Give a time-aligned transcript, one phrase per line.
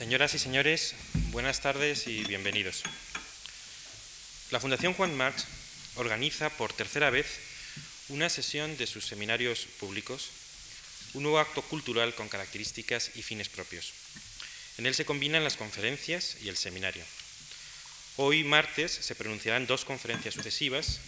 [0.00, 0.94] Señoras y señores,
[1.30, 2.84] buenas tardes y bienvenidos.
[4.50, 5.44] La Fundación Juan Marx
[5.96, 7.26] organiza por tercera vez
[8.08, 10.30] una sesión de sus seminarios públicos,
[11.12, 13.92] un nuevo acto cultural con características y fines propios.
[14.78, 17.04] En él se combinan las conferencias y el seminario.
[18.16, 20.98] Hoy, martes, se pronunciarán dos conferencias sucesivas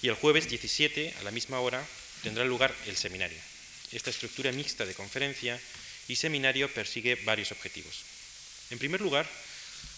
[0.00, 1.86] y el jueves 17, a la misma hora,
[2.22, 3.38] tendrá lugar el seminario.
[3.92, 5.60] Esta estructura mixta de conferencia
[6.08, 8.02] y seminario persigue varios objetivos.
[8.70, 9.28] En primer lugar,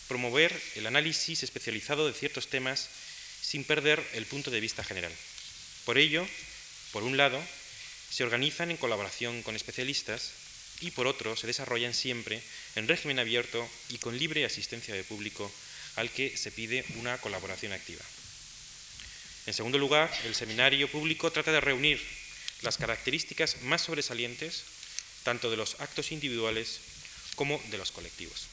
[0.08, 2.88] promover el análisis especializado de ciertos temas
[3.40, 5.12] sin perder el punto de vista general.
[5.84, 6.26] Por ello,
[6.92, 7.40] por un lado,
[8.10, 10.32] se organizan en colaboración con especialistas
[10.80, 12.42] y por otro, se desarrollan siempre
[12.74, 15.50] en régimen abierto y con libre asistencia de público
[15.96, 18.02] al que se pide una colaboración activa.
[19.46, 22.00] En segundo lugar, el seminario público trata de reunir
[22.62, 24.64] las características más sobresalientes
[25.24, 26.80] tanto de los actos individuales
[27.34, 28.46] como de los colectivos.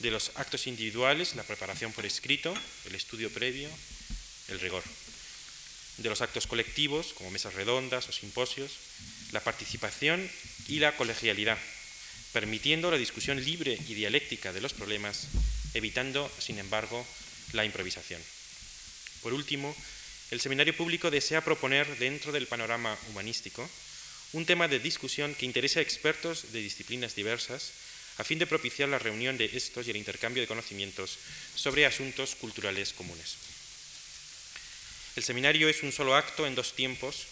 [0.00, 2.52] De los actos individuales, la preparación por escrito,
[2.86, 3.70] el estudio previo,
[4.48, 4.82] el rigor.
[5.98, 8.72] De los actos colectivos, como mesas redondas o simposios,
[9.30, 10.28] la participación
[10.66, 11.58] y la colegialidad,
[12.32, 15.28] permitiendo la discusión libre y dialéctica de los problemas,
[15.74, 17.06] evitando, sin embargo,
[17.52, 18.20] la improvisación.
[19.22, 19.74] Por último,
[20.32, 23.68] el seminario público desea proponer dentro del panorama humanístico
[24.34, 27.70] un tema de discusión que interese a expertos de disciplinas diversas
[28.18, 31.18] a fin de propiciar la reunión de estos y el intercambio de conocimientos
[31.54, 33.36] sobre asuntos culturales comunes.
[35.16, 37.26] El seminario es un solo acto en dos tiempos,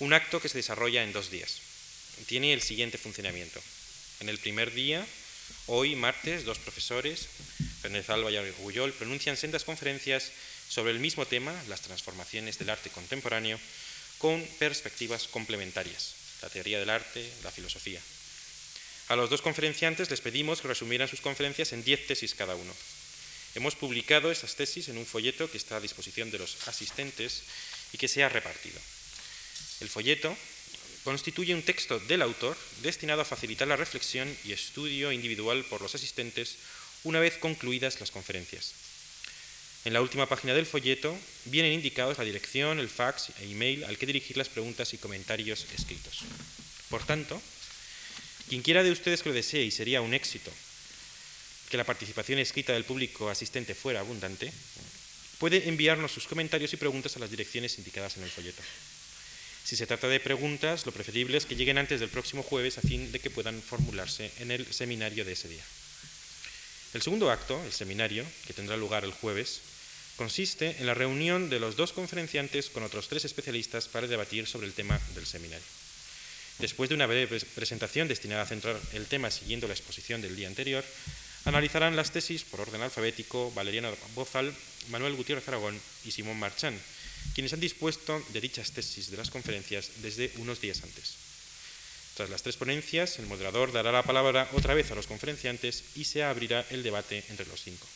[0.00, 1.60] un acto que se desarrolla en dos días.
[2.26, 3.60] Tiene el siguiente funcionamiento.
[4.20, 5.06] En el primer día,
[5.66, 7.28] hoy, martes, dos profesores,
[7.80, 10.32] Fernández Alba y Argullol, pronuncian sendas conferencias
[10.68, 13.58] sobre el mismo tema, las transformaciones del arte contemporáneo,
[14.18, 18.00] con perspectivas complementarias, la teoría del arte, la filosofía.
[19.08, 22.74] A los dos conferenciantes les pedimos que resumieran sus conferencias en diez tesis cada uno.
[23.54, 27.42] Hemos publicado esas tesis en un folleto que está a disposición de los asistentes
[27.92, 28.78] y que se ha repartido.
[29.80, 30.36] El folleto
[31.04, 35.94] constituye un texto del autor destinado a facilitar la reflexión y estudio individual por los
[35.94, 36.56] asistentes
[37.04, 38.74] una vez concluidas las conferencias.
[39.84, 41.16] En la última página del folleto
[41.46, 45.66] vienen indicados la dirección, el fax e email al que dirigir las preguntas y comentarios
[45.74, 46.24] escritos.
[46.90, 47.40] Por tanto,
[48.48, 50.50] quien quiera de ustedes que lo desee y sería un éxito
[51.68, 54.52] que la participación escrita del público asistente fuera abundante,
[55.38, 58.62] puede enviarnos sus comentarios y preguntas a las direcciones indicadas en el folleto.
[59.64, 62.80] Si se trata de preguntas, lo preferible es que lleguen antes del próximo jueves a
[62.80, 65.62] fin de que puedan formularse en el seminario de ese día.
[66.94, 69.60] El segundo acto, el seminario, que tendrá lugar el jueves,
[70.16, 74.66] consiste en la reunión de los dos conferenciantes con otros tres especialistas para debatir sobre
[74.66, 75.66] el tema del seminario.
[76.58, 80.48] Después de una breve presentación destinada a centrar el tema siguiendo la exposición del día
[80.48, 80.84] anterior,
[81.44, 84.52] analizarán las tesis por orden alfabético Valeriano Bozal,
[84.88, 86.74] Manuel Gutiérrez Aragón y Simón Marchán,
[87.34, 91.27] quienes han dispuesto de dichas tesis de las conferencias desde unos días antes.
[92.18, 96.02] Tras las tres ponencias, el moderador dará la palabra otra vez a los conferenciantes y
[96.02, 97.86] se abrirá el debate entre los cinco.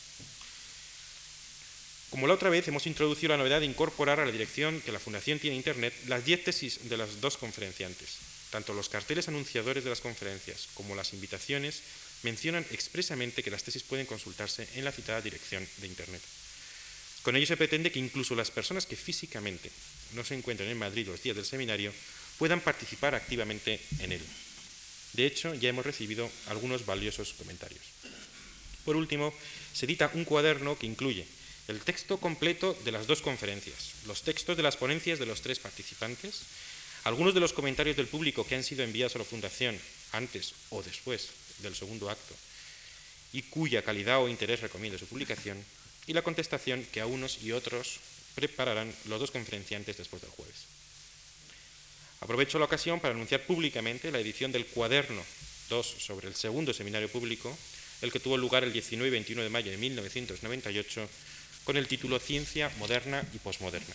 [2.09, 4.99] Como la otra vez, hemos introducido la novedad de incorporar a la dirección que la
[4.99, 8.15] Fundación tiene Internet las diez tesis de los dos conferenciantes.
[8.49, 11.81] Tanto los carteles anunciadores de las conferencias como las invitaciones
[12.21, 16.21] mencionan expresamente que las tesis pueden consultarse en la citada dirección de Internet.
[17.23, 19.69] Con ello se pretende que incluso las personas que físicamente
[20.13, 21.91] no se encuentren en Madrid los días del seminario
[22.37, 24.21] puedan participar activamente en él.
[25.13, 27.81] De hecho, ya hemos recibido algunos valiosos comentarios.
[28.85, 29.33] Por último,
[29.73, 31.25] se edita un cuaderno que incluye
[31.67, 35.59] el texto completo de las dos conferencias, los textos de las ponencias de los tres
[35.59, 36.41] participantes,
[37.05, 39.79] algunos de los comentarios del público que han sido enviados a la Fundación
[40.11, 41.29] antes o después
[41.59, 42.35] del segundo acto
[43.33, 45.57] y cuya calidad o interés recomienda su publicación,
[46.05, 47.99] y la contestación que a unos y otros
[48.35, 50.72] prepararán los dos conferenciantes después del jueves.
[52.23, 55.21] Aprovecho la ocasión para anunciar públicamente la edición del cuaderno
[55.67, 57.53] 2 sobre el segundo seminario público,
[58.01, 61.09] el que tuvo lugar el 19 y 21 de mayo de 1998,
[61.65, 63.93] con el título Ciencia moderna y posmoderna.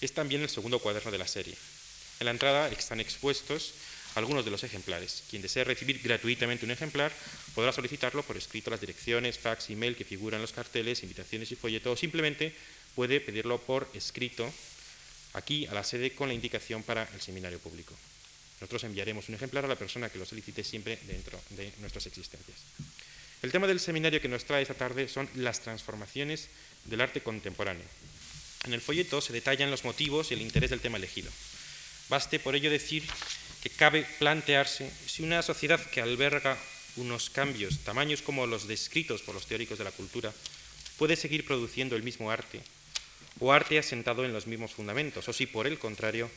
[0.00, 1.56] Es también el segundo cuaderno de la serie.
[2.20, 3.74] En la entrada están expuestos
[4.14, 5.24] algunos de los ejemplares.
[5.30, 7.10] Quien desee recibir gratuitamente un ejemplar
[7.56, 11.50] podrá solicitarlo por escrito a las direcciones, fax, email que figuran en los carteles, invitaciones
[11.50, 12.54] y folletos, o simplemente
[12.94, 14.48] puede pedirlo por escrito
[15.34, 17.94] aquí a la sede con la indicación para el seminario público.
[18.60, 22.58] Nosotros enviaremos un ejemplar a la persona que lo solicite siempre dentro de nuestras existencias.
[23.42, 26.48] El tema del seminario que nos trae esta tarde son las transformaciones
[26.84, 27.86] del arte contemporáneo.
[28.64, 31.30] En el folleto se detallan los motivos y el interés del tema elegido.
[32.10, 33.04] Baste por ello decir
[33.62, 36.58] que cabe plantearse si una sociedad que alberga
[36.96, 40.34] unos cambios, tamaños como los descritos por los teóricos de la cultura,
[40.98, 42.60] puede seguir produciendo el mismo arte,
[43.40, 46.30] o arte asentado en los mismos fundamentos, o si por el contrario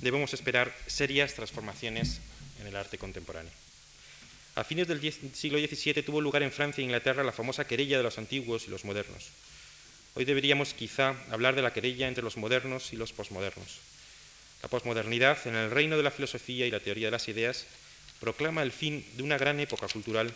[0.00, 2.20] debemos esperar serias transformaciones
[2.60, 3.52] en el arte contemporáneo.
[4.56, 5.00] A fines del
[5.34, 8.70] siglo XVII tuvo lugar en Francia e Inglaterra la famosa querella de los antiguos y
[8.70, 9.30] los modernos.
[10.14, 13.78] Hoy deberíamos quizá hablar de la querella entre los modernos y los posmodernos.
[14.62, 17.66] La posmodernidad, en el reino de la filosofía y la teoría de las ideas,
[18.18, 20.34] proclama el fin de una gran época cultural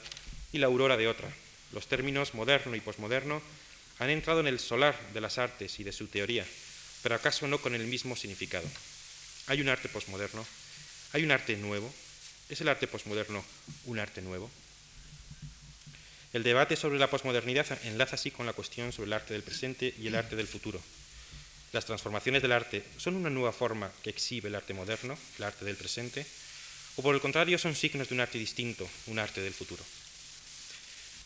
[0.52, 1.28] y la aurora de otra.
[1.72, 3.42] Los términos moderno y posmoderno
[4.02, 6.44] han entrado en el solar de las artes y de su teoría,
[7.02, 8.68] pero acaso no con el mismo significado.
[9.46, 10.44] Hay un arte posmoderno,
[11.12, 11.92] hay un arte nuevo.
[12.48, 13.44] ¿Es el arte posmoderno
[13.86, 14.50] un arte nuevo?
[16.32, 19.94] El debate sobre la posmodernidad enlaza así con la cuestión sobre el arte del presente
[19.98, 20.80] y el arte del futuro.
[21.72, 25.64] Las transformaciones del arte son una nueva forma que exhibe el arte moderno, el arte
[25.64, 26.26] del presente,
[26.96, 29.82] o por el contrario son signos de un arte distinto, un arte del futuro.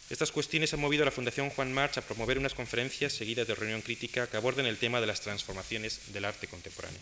[0.08, 3.56] Estas cuestiones han movido a la Fundación Juan March a promover unas conferencias seguidas de
[3.56, 7.00] reunión crítica que aborden el tema de las transformaciones del arte contemporáneo.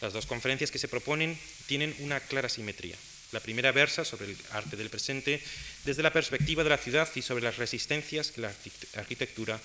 [0.00, 2.96] Las dos conferencias que se proponen tienen una clara simetría.
[3.30, 5.40] La primera versa sobre el arte del presente
[5.84, 8.52] desde la perspectiva de la ciudad y sobre las resistencias que la
[8.94, 9.60] arquitectura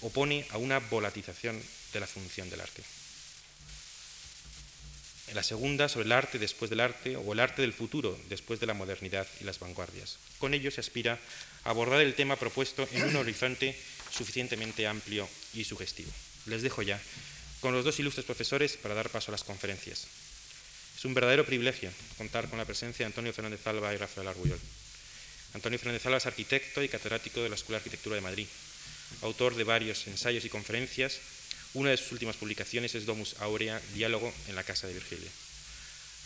[0.00, 2.82] opone a una volatización de la función del arte.
[5.34, 8.66] La segunda, sobre el arte después del arte o el arte del futuro después de
[8.66, 10.18] la modernidad y las vanguardias.
[10.38, 11.18] Con ello se aspira
[11.64, 13.76] abordar el tema propuesto en un horizonte
[14.10, 16.10] suficientemente amplio y sugestivo.
[16.46, 17.00] Les dejo ya
[17.60, 20.06] con los dos ilustres profesores para dar paso a las conferencias.
[20.96, 24.60] Es un verdadero privilegio contar con la presencia de Antonio Fernández Alba y Rafael Argullol.
[25.54, 28.46] Antonio Fernández Alba es arquitecto y catedrático de la Escuela de Arquitectura de Madrid,
[29.22, 31.20] autor de varios ensayos y conferencias
[31.74, 35.28] una de sus últimas publicaciones es Domus Aurea, Diálogo en la Casa de Virgilio.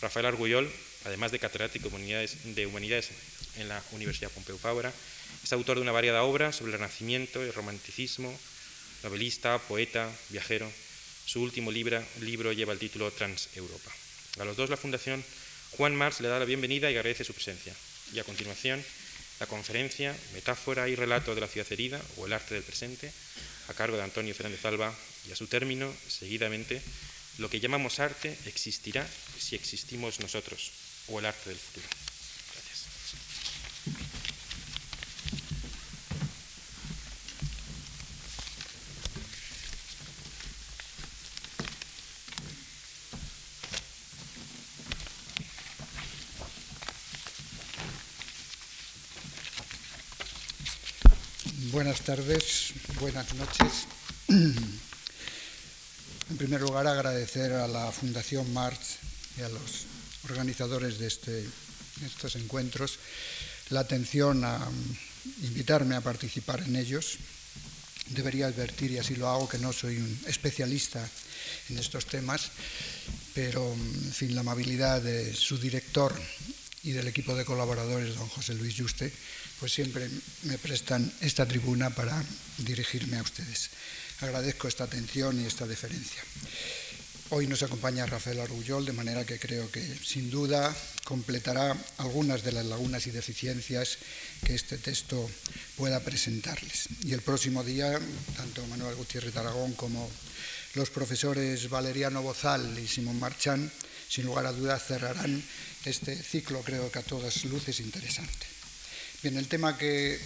[0.00, 0.70] Rafael Argullol,
[1.04, 3.08] además de catedrático de Humanidades
[3.56, 4.92] en la Universidad Pompeu Fabra,
[5.42, 8.38] es autor de una variada obra sobre el Renacimiento y el Romanticismo,
[9.02, 10.70] novelista, poeta, viajero.
[11.24, 13.90] Su último libro, lleva el título Trans-Europa.
[14.38, 15.24] A los dos la Fundación
[15.76, 17.74] Juan Marx le da la bienvenida y agradece su presencia.
[18.12, 18.84] Y a continuación,
[19.40, 23.12] la conferencia Metáfora y relato de la ciudad herida o el arte del presente,
[23.68, 24.94] a cargo de Antonio Fernández Alba,
[25.28, 26.82] y a su término, seguidamente,
[27.38, 29.08] lo que llamamos arte existirá
[29.38, 30.72] si existimos nosotros,
[31.08, 31.86] o el arte del futuro.
[32.54, 32.82] Gracias.
[52.04, 53.86] Buenas tardes, buenas noches.
[54.28, 54.56] En
[56.36, 58.96] primer lugar, agradecer a la Fundación Marx
[59.38, 59.86] y a los
[60.28, 61.46] organizadores de este,
[62.04, 62.98] estos encuentros
[63.70, 64.68] la atención a
[65.42, 67.18] invitarme a participar en ellos.
[68.06, 71.08] Debería advertir, y así lo hago, que no soy un especialista
[71.68, 72.50] en estos temas,
[73.32, 76.20] pero en fin, la amabilidad de su director
[76.82, 79.12] y del equipo de colaboradores, don José Luis Juste,
[79.62, 80.10] pues siempre
[80.42, 82.20] me prestan esta tribuna para
[82.58, 83.70] dirigirme a ustedes.
[84.18, 86.20] Agradezco esta atención y esta deferencia.
[87.30, 90.74] Hoy nos acompaña Rafael Argullol, de manera que creo que sin duda
[91.04, 93.98] completará algunas de las lagunas y deficiencias
[94.44, 95.30] que este texto
[95.76, 96.88] pueda presentarles.
[97.04, 98.00] Y el próximo día,
[98.36, 100.10] tanto Manuel Gutiérrez Aragón como
[100.74, 103.70] los profesores Valeriano Bozal y Simón Marchán,
[104.08, 105.40] sin lugar a dudas, cerrarán
[105.84, 108.61] este ciclo, creo que a todas luces interesante.
[109.22, 110.18] Bien, el tema que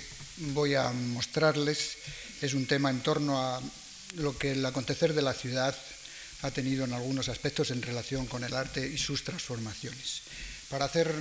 [0.55, 1.99] voy a mostrarles
[2.41, 3.61] es un tema en torno a
[4.15, 5.77] lo que el acontecer de la ciudad
[6.41, 10.23] ha tenido en algunos aspectos en relación con el arte y sus transformaciones.
[10.71, 11.13] Para hacer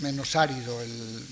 [0.00, 1.26] menos árido el,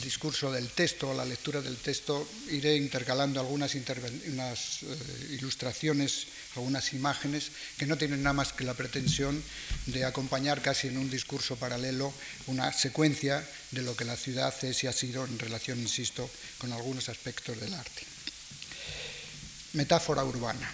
[0.00, 7.50] discurso del texto, la lectura del texto, iré intercalando algunas unas, eh, ilustraciones, algunas imágenes
[7.76, 9.42] que no tienen nada más que la pretensión
[9.86, 12.12] de acompañar casi en un discurso paralelo
[12.46, 16.72] una secuencia de lo que la ciudad es y ha sido en relación, insisto, con
[16.72, 18.02] algunos aspectos del arte.
[19.74, 20.72] Metáfora urbana,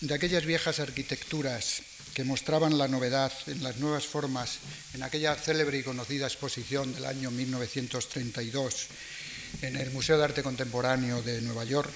[0.00, 1.82] de aquellas viejas arquitecturas
[2.14, 4.58] que mostraban la novedad en las nuevas formas
[4.94, 8.86] en aquella célebre y conocida exposición del año 1932
[9.62, 11.90] en el Museo de Arte Contemporáneo de Nueva York,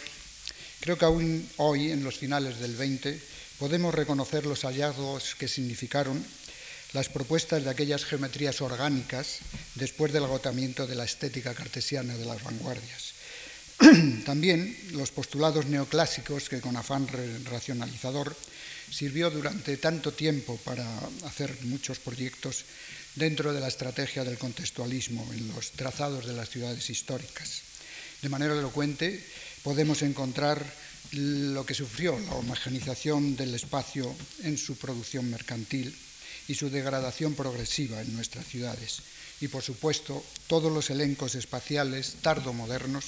[0.80, 3.18] creo que aún hoy, en los finales del 20,
[3.58, 6.24] podemos reconocer los hallazgos que significaron
[6.92, 9.38] las propuestas de aquellas geometrías orgánicas
[9.74, 13.15] después del agotamiento de la estética cartesiana de las vanguardias
[14.24, 17.06] También los postulados neoclásicos que con afán
[17.44, 18.34] racionalizador
[18.90, 20.86] sirvió durante tanto tiempo para
[21.24, 22.64] hacer muchos proyectos
[23.16, 27.62] dentro de la estrategia del contextualismo en los trazados de las ciudades históricas.
[28.22, 29.20] De manera elocuente
[29.62, 30.64] podemos encontrar
[31.12, 35.94] lo que sufrió la homogeneización del espacio en su producción mercantil
[36.48, 39.02] y su degradación progresiva en nuestras ciudades.
[39.40, 43.04] Y, por supuesto, todos los elencos espaciales tardo-modernos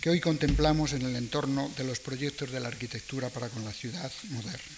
[0.00, 3.72] que hoy contemplamos en el entorno de los proyectos de la arquitectura para con la
[3.72, 4.76] ciudad moderna.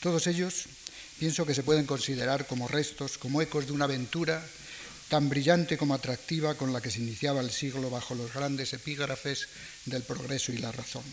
[0.00, 0.64] Todos ellos
[1.18, 4.44] pienso que se pueden considerar como restos, como ecos de una aventura
[5.08, 9.46] tan brillante como atractiva con la que se iniciaba el siglo bajo los grandes epígrafes
[9.84, 11.04] del progreso y la razón.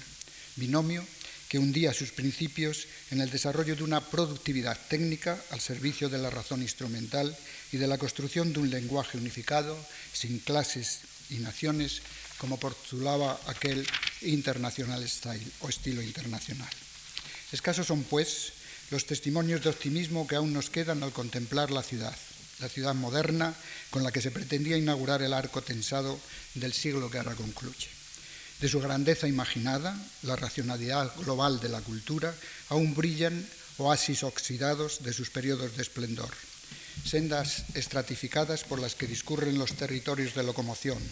[0.56, 1.06] Binomio
[1.54, 6.32] que hundía sus principios en el desarrollo de una productividad técnica al servicio de la
[6.32, 7.30] razón instrumental
[7.72, 9.78] y de la construcción de un lenguaje unificado,
[10.14, 12.02] sin clases y naciones,
[12.40, 13.86] como postulaba aquel
[14.24, 16.74] international style o estilo internacional.
[17.52, 18.54] Escasos son, pues,
[18.90, 22.18] los testimonios de optimismo que aún nos quedan al contemplar la ciudad,
[22.62, 23.54] la ciudad moderna
[23.92, 26.20] con la que se pretendía inaugurar el arco tensado
[26.56, 28.03] del siglo que ahora concluye.
[28.64, 32.34] De su grandeza imaginada, la racionalidad global de la cultura,
[32.70, 36.32] aún brillan oasis oxidados de sus periodos de esplendor,
[37.04, 41.04] sendas estratificadas por las que discurren los territorios de locomoción,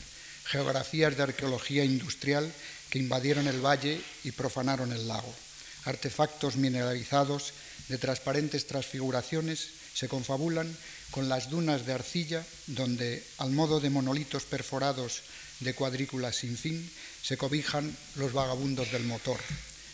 [0.46, 2.48] geografías de arqueología industrial
[2.90, 5.36] que invadieron el valle y profanaron el lago,
[5.84, 7.52] artefactos mineralizados
[7.90, 10.74] de transparentes transfiguraciones se confabulan
[11.12, 15.20] con las dunas de arcilla, donde, al modo de monolitos perforados
[15.62, 16.92] de cuadrículas sin fin,
[17.24, 19.40] se cobijan los vagabundos del motor,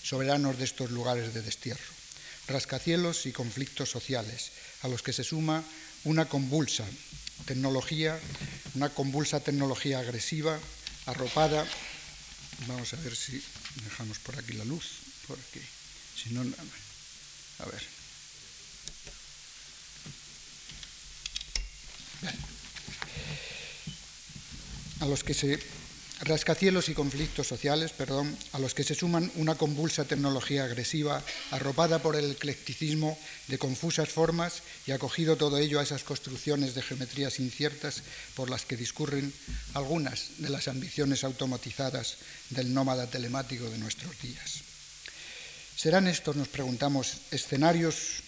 [0.04, 1.84] soberanos de estos lugares de destierro,
[2.48, 5.64] rascacielos y conflictos sociales, a los que se suma
[6.04, 6.86] una convulsa
[7.46, 8.20] tecnología,
[8.76, 10.58] una convulsa tecnología agresiva,
[11.06, 11.68] arropada.
[12.68, 13.42] Vamos a ver si
[13.84, 14.86] dejamos por aquí la luz,
[15.28, 15.62] por aquí.
[16.16, 17.98] Si no, a ver.
[25.00, 25.60] A los que se
[26.22, 32.02] rascacielos y conflictos sociales, perdón, a los que se suman una convulsa tecnología agresiva, arropada
[32.02, 37.40] por el eclecticismo de confusas formas y acogido todo ello a esas construcciones de geometrías
[37.40, 38.02] inciertas
[38.36, 39.32] por las que discurren
[39.76, 42.18] algunas de las ambiciones automatizadas
[42.50, 44.62] del nómada telemático de nuestros días.
[45.76, 48.24] ¿Serán estos, nos preguntamos, escenarios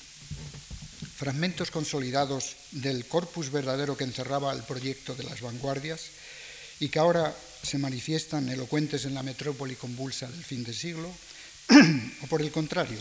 [1.17, 6.18] fragmentos consolidados del corpus verdadero que encerraba el proyecto de las vanguardias
[6.79, 11.11] y que ahora se manifiestan elocuentes en la metrópoli convulsa del fin del siglo,
[12.23, 12.97] o por el contrario,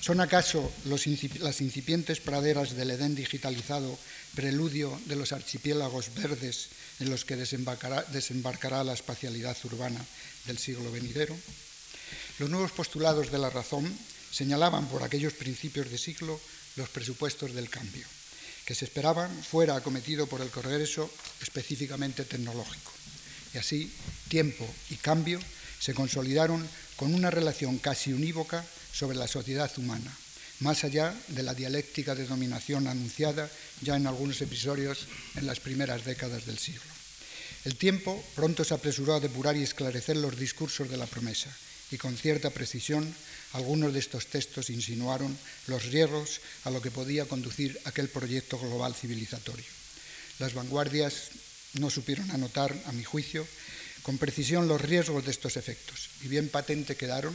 [0.00, 3.98] ¿son acaso las incipientes praderas del Edén digitalizado
[4.34, 6.68] preludio de los archipiélagos verdes
[7.00, 9.98] en los que desembarcará, desembarcará la espacialidad urbana
[10.46, 11.34] del siglo venidero?
[12.38, 13.90] Los nuevos postulados de la razón
[14.30, 16.38] señalaban por aquellos principios de siglo
[16.76, 18.06] los presupuestos del cambio,
[18.64, 21.10] que se esperaban fuera acometido por el progreso
[21.42, 22.93] específicamente tecnológico.
[23.54, 23.90] Y así,
[24.28, 25.40] tiempo y cambio
[25.78, 30.12] se consolidaron con una relación casi unívoca sobre la sociedad humana,
[30.60, 33.50] más allá de la dialéctica de dominación anunciada
[33.82, 35.06] ya en algunos episodios
[35.36, 36.82] en las primeras décadas del siglo.
[37.64, 41.50] El tiempo pronto se apresuró a depurar y esclarecer los discursos de la promesa,
[41.90, 43.14] y con cierta precisión
[43.52, 45.36] algunos de estos textos insinuaron
[45.68, 49.64] los riesgos a lo que podía conducir aquel proyecto global civilizatorio.
[50.40, 51.30] Las vanguardias
[51.74, 53.46] no supieron anotar, a mi juicio,
[54.02, 57.34] con precisión los riesgos de estos efectos, y bien patente quedaron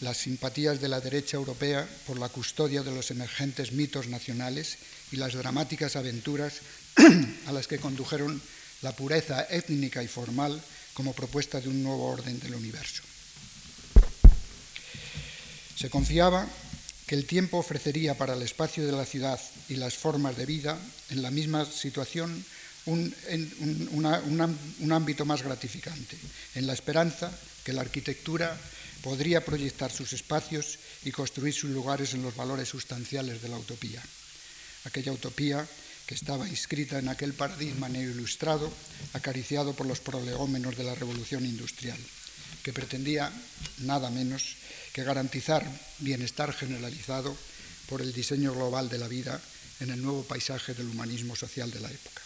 [0.00, 4.76] las simpatías de la derecha europea por la custodia de los emergentes mitos nacionales
[5.12, 6.60] y las dramáticas aventuras
[7.46, 8.40] a las que condujeron
[8.82, 10.60] la pureza étnica y formal
[10.92, 13.02] como propuesta de un nuevo orden del universo.
[15.76, 16.46] Se confiaba
[17.06, 20.78] que el tiempo ofrecería para el espacio de la ciudad y las formas de vida
[21.10, 22.44] en la misma situación
[22.86, 26.16] un, ámbito más gratificante,
[26.54, 27.30] en la esperanza
[27.64, 28.56] que la arquitectura
[29.02, 34.02] podría proyectar sus espacios y construir sus lugares en los valores sustanciales de la utopía.
[34.84, 35.66] Aquella utopía
[36.06, 38.72] que estaba inscrita en aquel paradigma neoilustrado,
[39.12, 41.98] acariciado por los prolegómenos de la revolución industrial,
[42.62, 43.32] que pretendía
[43.78, 44.56] nada menos
[44.92, 45.66] que garantizar
[45.98, 47.36] bienestar generalizado
[47.88, 49.40] por el diseño global de la vida
[49.80, 52.22] en el nuevo paisaje del humanismo social de la época.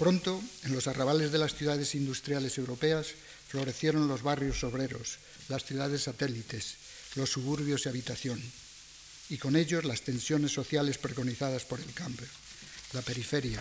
[0.00, 3.08] Pronto, en los arrabales de las ciudades industriales europeas,
[3.48, 5.18] florecieron los barrios obreros,
[5.50, 6.76] las ciudades satélites,
[7.16, 8.40] los suburbios y habitación,
[9.28, 12.26] y con ellos las tensiones sociales preconizadas por el cambio.
[12.94, 13.60] La periferia,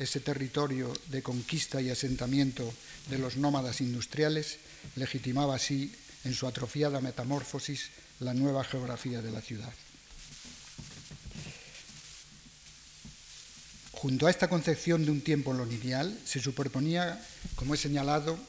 [0.00, 2.74] ese territorio de conquista y asentamiento
[3.08, 4.58] de los nómadas industriales,
[4.96, 9.72] legitimaba así en su atrofiada metamorfosis la nueva geografía de la ciudad.
[14.00, 17.20] Junto a esta concepción de un tiempo lo lineal se superponía,
[17.54, 18.40] como he señalado,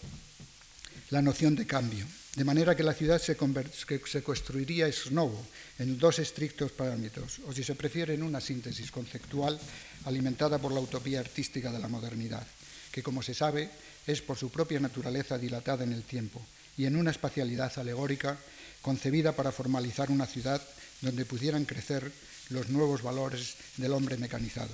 [1.10, 5.36] la noción de cambio, de manera que la ciudad se, construiría ex novo
[5.78, 9.60] en dos estrictos parámetros, o si se prefiere en una síntesis conceptual
[10.06, 12.48] alimentada por la utopía artística de la modernidad,
[12.90, 13.70] que como se sabe
[14.08, 16.40] es por su propia naturaleza dilatada en el tiempo
[16.78, 18.40] y en una espacialidad alegórica
[18.82, 20.62] concebida para formalizar una ciudad
[21.02, 22.10] donde pudieran crecer
[22.52, 24.72] los nuevos valores del hombre mecanizado,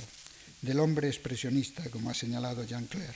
[0.62, 3.16] del hombre expresionista, como ha señalado Jean Claire,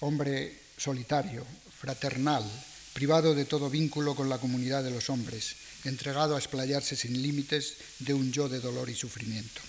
[0.00, 1.46] hombre solitario,
[1.78, 2.44] fraternal,
[2.92, 7.74] privado de todo vínculo con la comunidad de los hombres, entregado a explayarse sin límites
[7.98, 9.60] de un yo de dolor y sufrimiento.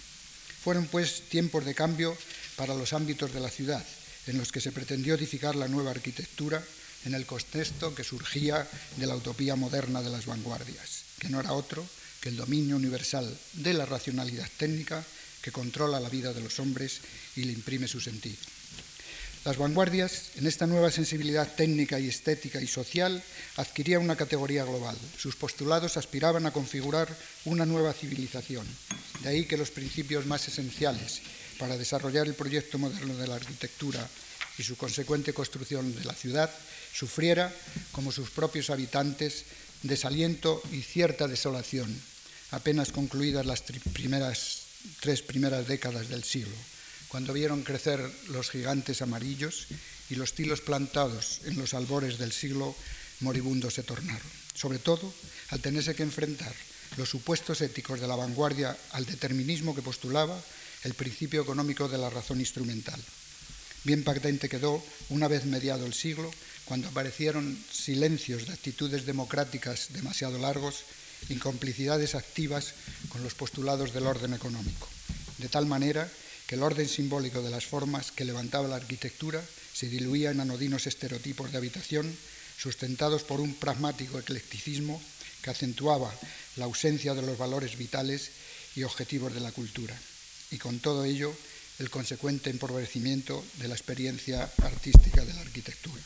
[0.63, 2.17] Fueron, pues, tiempos de cambio
[2.55, 3.83] para los ámbitos de la ciudad,
[4.27, 6.63] en los que se pretendió edificar la nueva arquitectura
[7.05, 11.53] en el contexto que surgía de la utopía moderna de las vanguardias, que no era
[11.53, 11.85] otro
[12.21, 15.05] que el dominio universal de la racionalidad técnica
[15.45, 17.01] que controla la vida de los hombres
[17.35, 18.41] y le imprime su sentido.
[19.45, 23.21] Las vanguardias, en esta nueva sensibilidad técnica y estética y social,
[23.57, 24.97] adquirían una categoría global.
[25.19, 28.65] Sus postulados aspiraban a configurar una nueva civilización.
[29.21, 31.21] De ahí que los principios más esenciales
[31.59, 34.01] para desarrollar el proyecto moderno de la arquitectura
[34.57, 36.49] y su consecuente construcción de la ciudad
[36.91, 37.53] sufriera,
[37.91, 39.45] como sus propios habitantes,
[39.83, 41.95] desaliento y cierta desolación,
[42.49, 43.61] apenas concluidas las
[43.93, 44.64] primeras,
[44.99, 46.55] tres primeras décadas del siglo
[47.15, 49.67] cuando vieron crecer los gigantes amarillos
[50.09, 52.75] y los tilos plantados en los albores del siglo
[53.21, 54.27] moribundo se tornaron.
[54.53, 55.13] Sobre todo
[55.49, 56.53] al tenerse que enfrentar
[56.97, 60.37] los supuestos éticos de la vanguardia al determinismo que postulaba
[60.83, 63.01] el principio económico de la razón instrumental.
[63.85, 66.29] Bien patente quedó, una vez mediado el siglo,
[66.65, 70.83] cuando aparecieron silencios de actitudes democráticas demasiado largos,
[71.29, 72.73] incomplicidades activas
[73.15, 74.89] con los postulados del orden económico,
[75.37, 76.11] de tal manera
[76.47, 79.41] que el orden simbólico de las formas que levantaba la arquitectura
[79.73, 82.13] se diluía en anodinos estereotipos de habitación
[82.59, 85.01] sustentados por un pragmático eclecticismo
[85.41, 86.13] que acentuaba
[86.57, 88.31] la ausencia de los valores vitales
[88.75, 89.97] y objetivos de la cultura,
[90.51, 91.33] y con todo ello
[91.79, 96.03] el consecuente empobrecimiento de la experiencia artística de la arquitectura.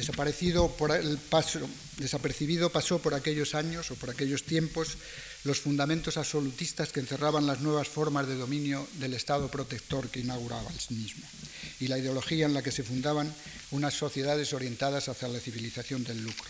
[0.00, 1.60] Desaparecido por el paso,
[1.98, 4.96] desapercibido pasó por aquellos años o por aquellos tiempos
[5.44, 10.70] los fundamentos absolutistas que encerraban las nuevas formas de dominio del Estado protector que inauguraba
[10.72, 11.28] el mismo
[11.80, 13.28] y la ideología en la que se fundaban
[13.72, 16.48] unas sociedades orientadas hacia la civilización del lucro.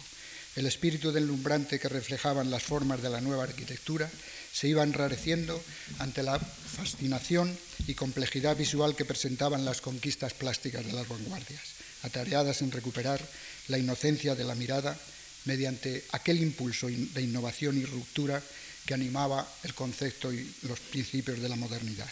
[0.54, 4.08] El espíritu deslumbrante que reflejaban las formas de la nueva arquitectura
[4.52, 5.60] se iba enrareciendo
[5.98, 7.58] ante la fascinación
[7.88, 13.20] y complejidad visual que presentaban las conquistas plásticas de las vanguardias, atareadas en recuperar
[13.68, 14.98] la inocencia de la mirada
[15.44, 18.42] mediante aquel impulso de innovación y ruptura
[18.86, 22.08] que animaba el concepto y los principios de la modernidad.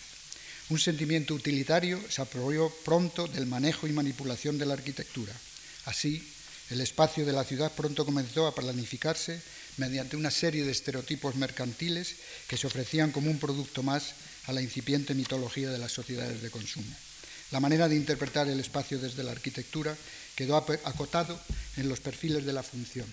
[0.70, 5.33] Un sentimiento utilitario se apropió pronto del manejo y manipulación de la arquitectura.
[5.87, 6.22] Así,
[6.70, 9.40] el espacio de la ciudad pronto comenzó a planificarse
[9.79, 14.12] mediante una serie de estereotipos mercantiles que se ofrecían como un producto más
[14.46, 16.94] a la incipiente mitología de las sociedades de consumo.
[17.51, 19.97] La manera de interpretar el espacio desde la arquitectura
[20.37, 21.41] quedó acotado
[21.77, 23.07] en los perfiles de la función,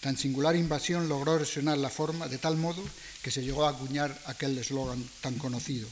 [0.00, 2.82] Tan singular invasión logró erosionar la forma de tal modo
[3.22, 5.86] que se llegó a acuñar aquel eslogan tan conocido,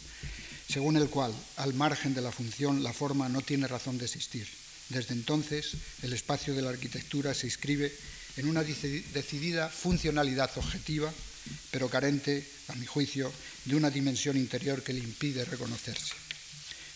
[0.66, 4.48] según el cual, al margen de la función, la forma no tiene razón de existir.
[4.88, 7.92] Desde entonces, el espacio de la arquitectura se inscribe
[8.38, 11.12] en una decidida funcionalidad objetiva,
[11.70, 13.30] pero carente, a mi juicio,
[13.66, 16.14] de una dimensión interior que le impide reconocerse.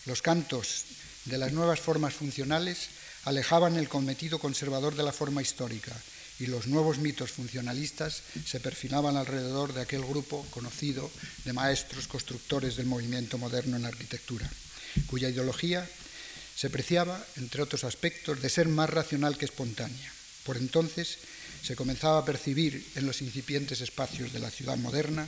[0.05, 0.85] Los cantos
[1.25, 2.89] de las nuevas formas funcionales
[3.23, 5.93] alejaban el cometido conservador de la forma histórica
[6.39, 11.09] y los nuevos mitos funcionalistas se perfilaban alrededor de aquel grupo conocido
[11.45, 14.49] de maestros constructores del movimiento moderno en arquitectura,
[15.07, 15.87] cuya ideología
[16.55, 20.11] se preciaba, entre otros aspectos, de ser más racional que espontánea.
[20.43, 21.17] Por entonces
[21.63, 25.27] se comenzaba a percibir en los incipientes espacios de la ciudad moderna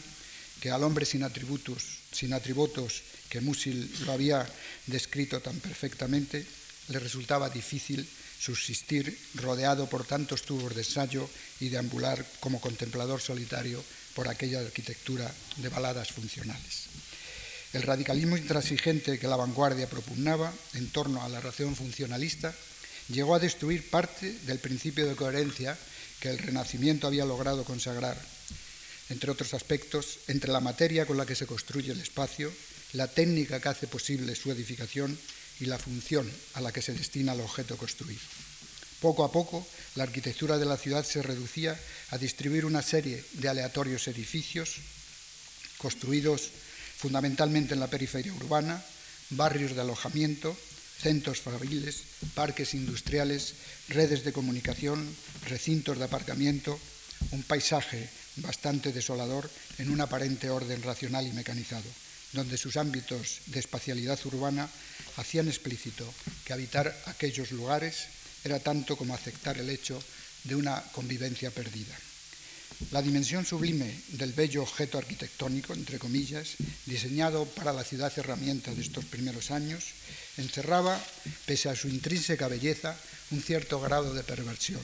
[0.60, 4.48] que al hombre sin atributos, sin atributos que Musil lo había
[4.88, 6.46] descrito tan perfectamente,
[6.90, 8.08] le resultaba difícil
[8.40, 13.84] subsistir rodeado por tantos tubos de ensayo y deambular como contemplador solitario
[14.14, 16.88] por aquella arquitectura de baladas funcionales.
[17.74, 22.54] El radicalismo intransigente que la vanguardia propugnaba en torno a la razón funcionalista
[23.10, 25.78] llegó a destruir parte del principio de coherencia
[26.20, 28.18] que el Renacimiento había logrado consagrar,
[29.10, 32.52] entre otros aspectos, entre la materia con la que se construye el espacio,
[32.96, 35.18] la técnica que hace posible su edificación
[35.60, 38.22] y la función a la que se destina el objeto construido.
[39.02, 41.80] Poco a poco, la arquitectura de la ciudad se reducía
[42.10, 44.78] a distribuir una serie de aleatorios edificios
[45.78, 46.50] construidos
[46.98, 48.84] fundamentalmente en la periferia urbana,
[49.32, 50.56] barrios de alojamiento,
[50.98, 52.04] centros fabriles,
[52.34, 53.54] parques industriales,
[53.90, 55.06] redes de comunicación,
[55.48, 56.80] recintos de aparcamiento,
[57.32, 61.88] un paisaje bastante desolador en un aparente orden racional y mecanizado,
[62.36, 64.70] donde sus ámbitos de espacialidad urbana
[65.18, 66.06] hacían explícito
[66.44, 68.08] que habitar aquellos lugares
[68.44, 69.98] era tanto como aceptar el hecho
[70.44, 71.96] de una convivencia perdida.
[72.92, 78.82] La dimensión sublime del bello objeto arquitectónico, entre comillas, diseñado para la ciudad herramienta de
[78.82, 79.96] estos primeros años,
[80.38, 81.00] encerraba,
[81.46, 82.96] pese a su intrínseca belleza,
[83.32, 84.84] un cierto grado de perversión.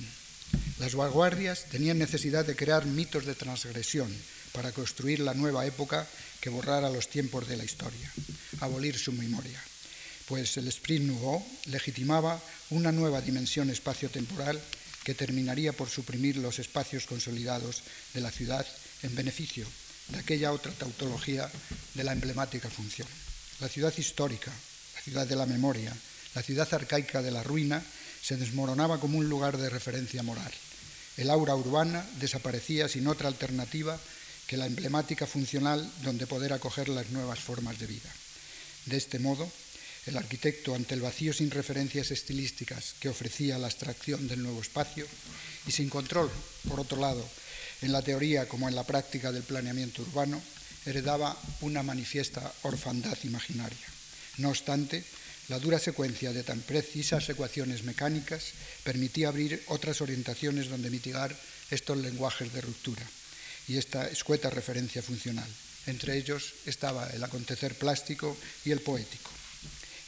[0.79, 4.09] Las vanguardias tenían necesidad de crear mitos de transgresión
[4.51, 6.07] para construir la nueva época
[6.39, 8.11] que borrara los tiempos de la historia,
[8.59, 9.61] abolir su memoria,
[10.27, 14.59] pues el Esprit Nouveau legitimaba una nueva dimensión espacio-temporal
[15.03, 17.83] que terminaría por suprimir los espacios consolidados
[18.13, 18.65] de la ciudad
[19.03, 19.65] en beneficio
[20.09, 21.49] de aquella otra tautología
[21.93, 23.07] de la emblemática función.
[23.59, 24.51] La ciudad histórica,
[24.95, 25.95] la ciudad de la memoria,
[26.35, 27.83] la ciudad arcaica de la ruina,
[28.21, 30.51] se desmoronaba como un lugar de referencia moral.
[31.17, 33.99] El aura urbana desaparecía sin otra alternativa
[34.51, 38.11] que la emblemática funcional donde poder acoger las nuevas formas de vida.
[38.85, 39.49] De este modo,
[40.07, 45.07] el arquitecto, ante el vacío sin referencias estilísticas que ofrecía la abstracción del nuevo espacio
[45.65, 46.29] y sin control,
[46.67, 47.25] por otro lado,
[47.81, 50.41] en la teoría como en la práctica del planeamiento urbano,
[50.85, 53.87] heredaba una manifiesta orfandad imaginaria.
[54.35, 55.05] No obstante,
[55.47, 58.51] la dura secuencia de tan precisas ecuaciones mecánicas
[58.83, 61.33] permitía abrir otras orientaciones donde mitigar
[61.69, 63.07] estos lenguajes de ruptura
[63.71, 65.47] y esta escueta referencia funcional.
[65.87, 69.31] Entre ellos estaba el acontecer plástico y el poético.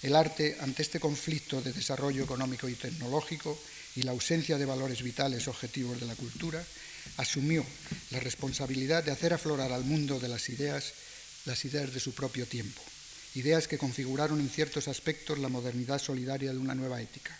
[0.02, 3.58] El arte, ante este conflicto de desarrollo económico y tecnológico
[3.96, 6.62] y la ausencia de valores vitales objetivos de la cultura,
[7.16, 7.66] asumió
[8.12, 10.92] la responsabilidad de hacer aflorar al mundo de las ideas
[11.46, 12.82] las ideas de su propio tiempo,
[13.36, 17.38] ideas que configuraron en ciertos aspectos la modernidad solidaria de una nueva ética.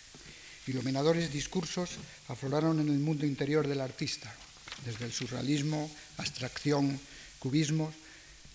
[0.66, 1.90] Iluminadores discursos
[2.28, 4.34] afloraron en el mundo interior del artista,
[4.84, 6.98] desde el surrealismo, abstracción,
[7.38, 7.92] cubismo,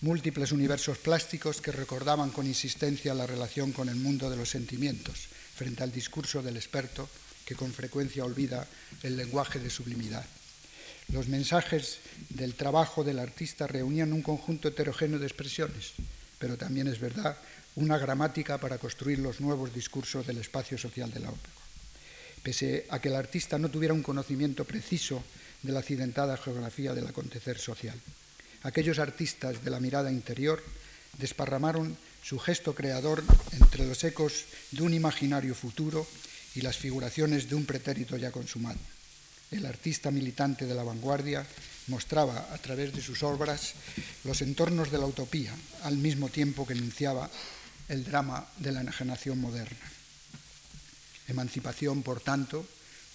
[0.00, 5.28] múltiples universos plásticos que recordaban con insistencia la relación con el mundo de los sentimientos,
[5.54, 7.08] frente al discurso del experto
[7.44, 8.66] que con frecuencia olvida
[9.02, 10.24] el lenguaje de sublimidad.
[11.12, 15.92] Los mensajes del trabajo del artista reunían un conjunto heterogéneo de expresiones,
[16.38, 17.36] pero también es verdad
[17.74, 21.54] una gramática para construir los nuevos discursos del espacio social de la ópera.
[22.42, 25.22] Pese a que el artista no tuviera un conocimiento preciso
[25.62, 27.98] de la accidentada geografía del acontecer social
[28.62, 30.62] aquellos artistas de la mirada interior
[31.18, 36.06] desparramaron su gesto creador entre los ecos de un imaginario futuro
[36.54, 38.78] y las figuraciones de un pretérito ya consumado.
[39.50, 41.46] El artista militante de la vanguardia
[41.88, 43.74] mostraba a través de sus obras
[44.24, 47.30] los entornos de la utopía, al mismo tiempo que enunciaba
[47.88, 49.90] el drama de la enajenación moderna.
[51.26, 52.66] Emancipación, por tanto,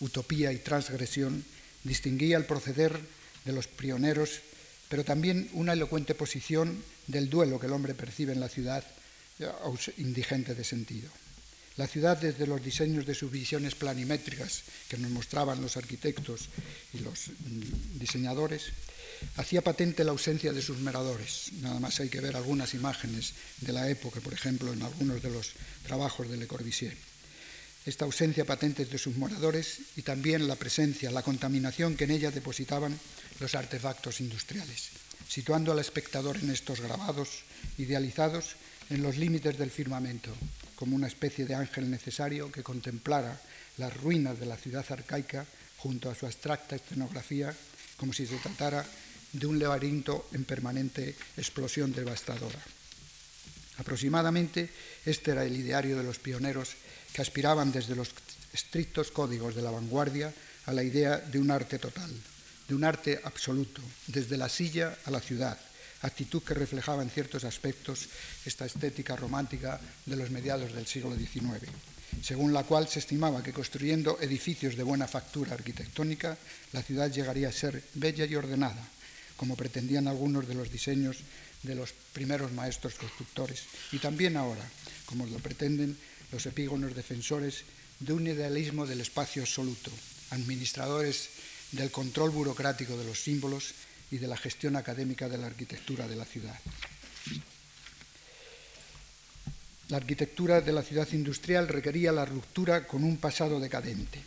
[0.02, 1.46] utopía y transgresión
[1.86, 3.00] distinguía el proceder
[3.46, 4.42] de los pioneros
[4.90, 8.84] pero también una elocuente posición del duelo que el hombre percibe en la ciudad
[9.40, 9.48] eh,
[9.98, 11.10] indigente de sentido.
[11.78, 16.48] La ciudad, desde los diseños de sus visiones planimétricas que nos mostraban los arquitectos
[16.94, 18.72] y los mm, diseñadores,
[19.36, 21.52] hacía patente la ausencia de sus meradores.
[21.60, 25.32] Nada más hay que ver algunas imágenes de la época, por ejemplo, en algunos de
[25.32, 25.54] los
[25.86, 26.96] trabajos de Le Corbusier.
[27.86, 32.32] Esta ausencia patente de sus moradores y también la presencia, la contaminación que en ella
[32.32, 32.98] depositaban
[33.40, 34.90] los artefactos industriales,
[35.30, 37.46] situando al espectador en estos grabados
[37.78, 38.56] idealizados
[38.90, 40.34] en los límites del firmamento,
[40.76, 43.40] como una especie de ángel necesario que contemplara
[43.78, 45.46] las ruinas de la ciudad arcaica
[45.78, 47.54] junto a su abstracta escenografía,
[47.98, 48.86] como si se tratara
[49.32, 52.60] de un laberinto en permanente explosión devastadora.
[53.78, 54.70] Aproximadamente
[55.06, 56.76] este era el ideario de los pioneros
[57.16, 58.12] que aspiraban desde los
[58.52, 60.36] estrictos códigos de la vanguardia
[60.68, 62.12] a la idea de un arte total,
[62.68, 65.58] de un arte absoluto, desde la silla a la ciudad,
[66.02, 68.12] actitud que reflejaba en ciertos aspectos
[68.44, 71.64] esta estética romántica de los mediados del siglo XIX,
[72.22, 76.38] según la cual se estimaba que construyendo edificios de buena factura arquitectónica,
[76.74, 78.84] la ciudad llegaría a ser bella y ordenada,
[79.38, 81.24] como pretendían algunos de los diseños
[81.64, 84.68] de los primeros maestros constructores, y también ahora,
[85.06, 85.96] como lo pretenden
[86.32, 87.64] los epígonos defensores
[88.00, 89.92] de un idealismo del espacio absoluto,
[90.32, 91.30] administradores
[91.72, 93.74] del control burocrático de los símbolos
[94.12, 96.60] y de la gestión académica de la arquitectura de la ciudad.
[99.90, 104.20] La arquitectura de la ciudad industrial requería la ruptura con un pasado decadente,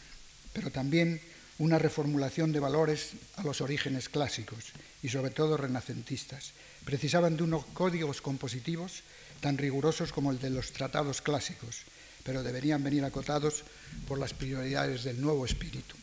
[0.52, 1.20] pero también
[1.58, 6.52] una reformulación de valores a los orígenes clásicos y sobre todo renacentistas.
[6.84, 9.02] Precisaban de unos códigos compositivos
[9.40, 11.82] tan rigurosos como el de los tratados clásicos,
[12.24, 13.64] pero deberían venir acotados
[14.06, 15.96] por las prioridades del nuevo espíritu,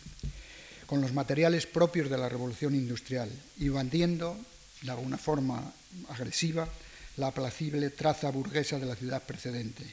[0.85, 4.37] con los materiales propios de la revolución industrial y bandiendo,
[4.81, 5.73] de alguna forma
[6.09, 6.67] agresiva,
[7.17, 9.83] la aplacible traza burguesa de la ciudad precedente.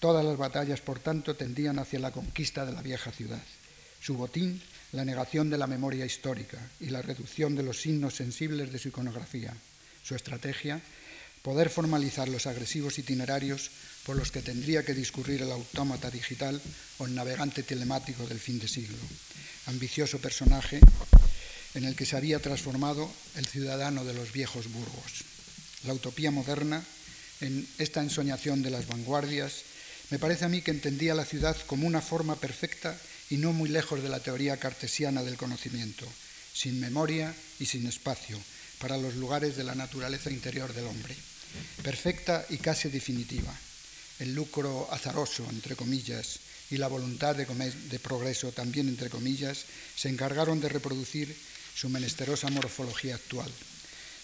[0.00, 3.42] Todas las batallas, por tanto, tendían hacia la conquista de la vieja ciudad.
[4.00, 4.60] Su botín,
[4.92, 8.88] la negación de la memoria histórica y la reducción de los signos sensibles de su
[8.88, 9.54] iconografía.
[10.02, 10.80] Su estrategia,
[11.42, 13.70] poder formalizar los agresivos itinerarios
[14.06, 16.60] por los que tendría que discurrir el autómata digital
[16.98, 18.98] o el navegante telemático del fin de siglo.
[19.66, 20.80] Ambicioso personaje
[21.74, 25.24] en el que se había transformado el ciudadano de los viejos burgos.
[25.84, 26.84] La utopía moderna,
[27.40, 29.62] en esta ensoñación de las vanguardias,
[30.10, 32.96] me parece a mí que entendía la ciudad como una forma perfecta
[33.30, 36.06] y no muy lejos de la teoría cartesiana del conocimiento,
[36.52, 38.38] sin memoria y sin espacio,
[38.78, 41.16] para los lugares de la naturaleza interior del hombre,
[41.82, 43.54] perfecta y casi definitiva.
[44.18, 46.38] El lucro azaroso, entre comillas,
[46.70, 51.36] y la voluntad de, progreso, también entre comillas, se encargaron de reproducir
[51.74, 53.50] su menesterosa morfología actual,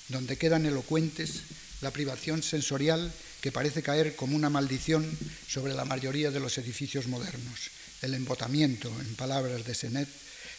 [0.09, 1.43] donde quedan elocuentes
[1.83, 3.13] la privación sensorial
[3.43, 5.07] que parece caer como una maldición
[5.47, 7.71] sobre la mayoría de los edificios modernos,
[8.03, 10.09] el embotamiento, en palabras de Senet,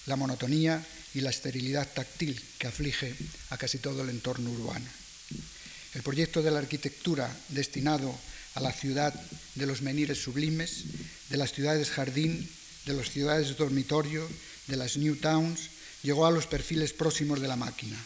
[0.06, 3.16] la monotonía y la esterilidad táctil que aflige
[3.50, 4.86] a casi todo el entorno urbano.
[5.94, 8.14] El proyecto de la arquitectura destinado
[8.56, 9.14] a la ciudad
[9.56, 10.84] de los menires sublimes,
[11.30, 12.48] de las ciudades jardín,
[12.86, 14.28] de las ciudades dormitorio,
[14.68, 15.70] de las new towns,
[16.04, 17.98] llegó a los perfiles próximos de la máquina,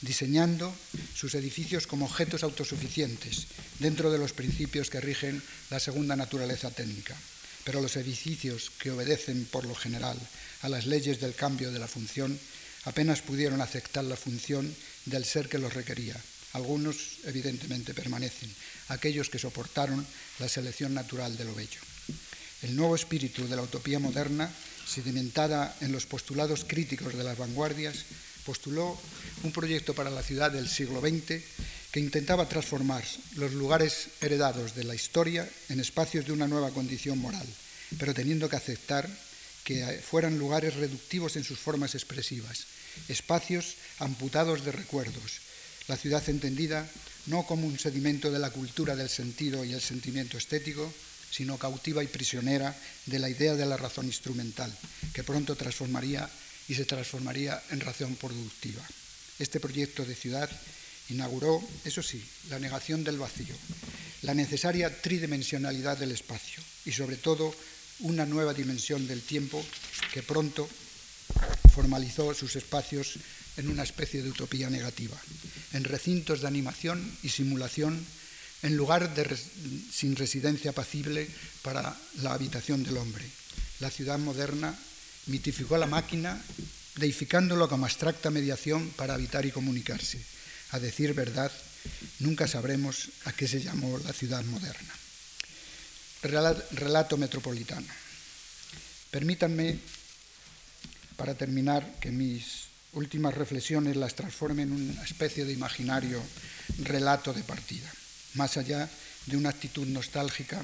[0.00, 0.74] diseñando
[1.14, 3.46] sus edificios como objetos autosuficientes
[3.78, 7.16] dentro de los principios que rigen la segunda naturaleza técnica.
[7.64, 10.18] Pero los edificios que obedecen por lo general
[10.62, 12.38] a las leyes del cambio de la función
[12.84, 16.16] apenas pudieron aceptar la función del ser que los requería.
[16.56, 18.48] Algunos, evidentemente, permanecen,
[18.88, 20.00] aquellos que soportaron
[20.40, 21.80] la selección natural de lo bello.
[22.62, 24.48] El nuevo espíritu de la utopía moderna
[24.86, 28.06] sedimentada en los postulados críticos de las vanguardias,
[28.46, 28.96] postuló
[29.42, 31.42] un proyecto para la ciudad del siglo XX
[31.90, 33.02] que intentaba transformar
[33.34, 37.46] los lugares heredados de la historia en espacios de una nueva condición moral,
[37.98, 39.10] pero teniendo que aceptar
[39.64, 42.66] que fueran lugares reductivos en sus formas expresivas,
[43.08, 45.42] espacios amputados de recuerdos,
[45.88, 46.88] la ciudad entendida
[47.26, 50.92] no como un sedimento de la cultura del sentido y el sentimiento estético,
[51.30, 52.74] sino cautiva y prisionera
[53.06, 54.72] de la idea de la razón instrumental,
[55.12, 56.28] que pronto transformaría
[56.68, 58.82] y se transformaría en razón productiva.
[59.38, 60.48] Este proyecto de ciudad
[61.10, 63.54] inauguró, eso sí, la negación del vacío,
[64.22, 67.54] la necesaria tridimensionalidad del espacio y sobre todo
[68.00, 69.64] una nueva dimensión del tiempo
[70.12, 70.68] que pronto
[71.74, 73.18] formalizó sus espacios
[73.56, 75.16] en una especie de utopía negativa,
[75.72, 78.04] en recintos de animación y simulación
[78.62, 79.36] en lugar de
[79.92, 81.28] sin residencia apacible
[81.62, 83.24] para la habitación del hombre.
[83.80, 84.74] La ciudad moderna
[85.26, 86.40] mitificó la máquina,
[86.96, 90.24] deificándolo como abstracta mediación para habitar y comunicarse.
[90.70, 91.52] A decir verdad,
[92.20, 94.94] nunca sabremos a qué se llamó la ciudad moderna.
[96.22, 97.86] Relato metropolitano.
[99.10, 99.78] Permítanme,
[101.16, 106.22] para terminar, que mis últimas reflexiones las transforme en una especie de imaginario
[106.78, 107.90] relato de partida
[108.36, 108.88] más allá
[109.26, 110.62] de una actitud nostálgica,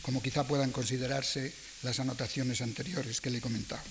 [0.00, 3.82] como quizá puedan considerarse las anotaciones anteriores que le he comentado,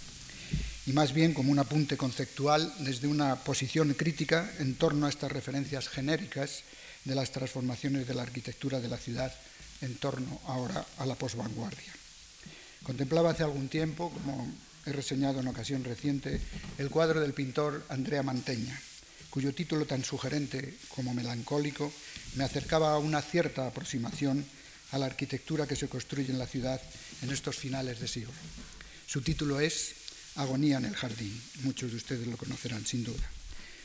[0.86, 5.32] y más bien como un apunte conceptual desde una posición crítica en torno a estas
[5.32, 6.64] referencias genéricas
[7.06, 9.34] de las transformaciones de la arquitectura de la ciudad
[9.82, 11.94] en torno ahora a la posvanguardia.
[12.84, 14.52] Contemplaba hace algún tiempo, como
[14.86, 16.40] he reseñado en ocasión reciente,
[16.78, 18.80] el cuadro del pintor Andrea Manteña,
[19.30, 21.92] cuyo título tan sugerente como melancólico
[22.36, 24.46] me acercaba a una cierta aproximación
[24.92, 26.82] a la arquitectura que se construye en la ciudad
[27.22, 28.34] en estos finales de siglo.
[29.08, 29.96] Su título es
[30.36, 31.42] Agonía en el jardín.
[31.64, 33.24] Muchos de ustedes lo conocerán sin duda.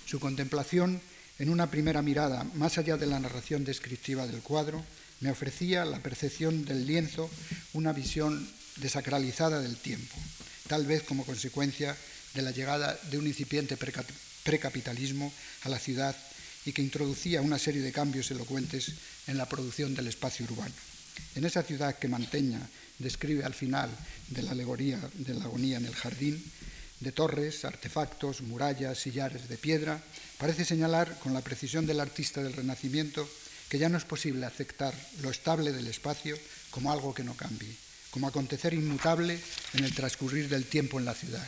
[0.07, 1.01] Su contemplación,
[1.39, 4.85] en una primera mirada, más allá de la narración descriptiva del cuadro,
[5.21, 7.31] me ofrecía la percepción del lienzo
[7.73, 10.15] una visión desacralizada del tiempo,
[10.66, 11.96] tal vez como consecuencia
[12.35, 13.76] de la llegada de un incipiente
[14.44, 16.14] precapitalismo a la ciudad
[16.64, 18.92] y que introducía una serie de cambios elocuentes
[19.26, 20.74] en la producción del espacio urbano.
[21.35, 22.61] En esa ciudad que Manteña
[22.98, 23.90] describe al final
[24.29, 26.42] de la alegoría de la agonía en el jardín,
[27.00, 30.02] de torres, artefactos, murallas, sillares de piedra,
[30.38, 33.29] parece señalar con la precisión del artista del Renacimiento
[33.68, 36.38] que ya no es posible aceptar lo estable del espacio
[36.70, 37.74] como algo que no cambie,
[38.16, 39.38] como acontecer inmutable
[39.74, 41.46] en el transcurrir del tiempo en la ciudad.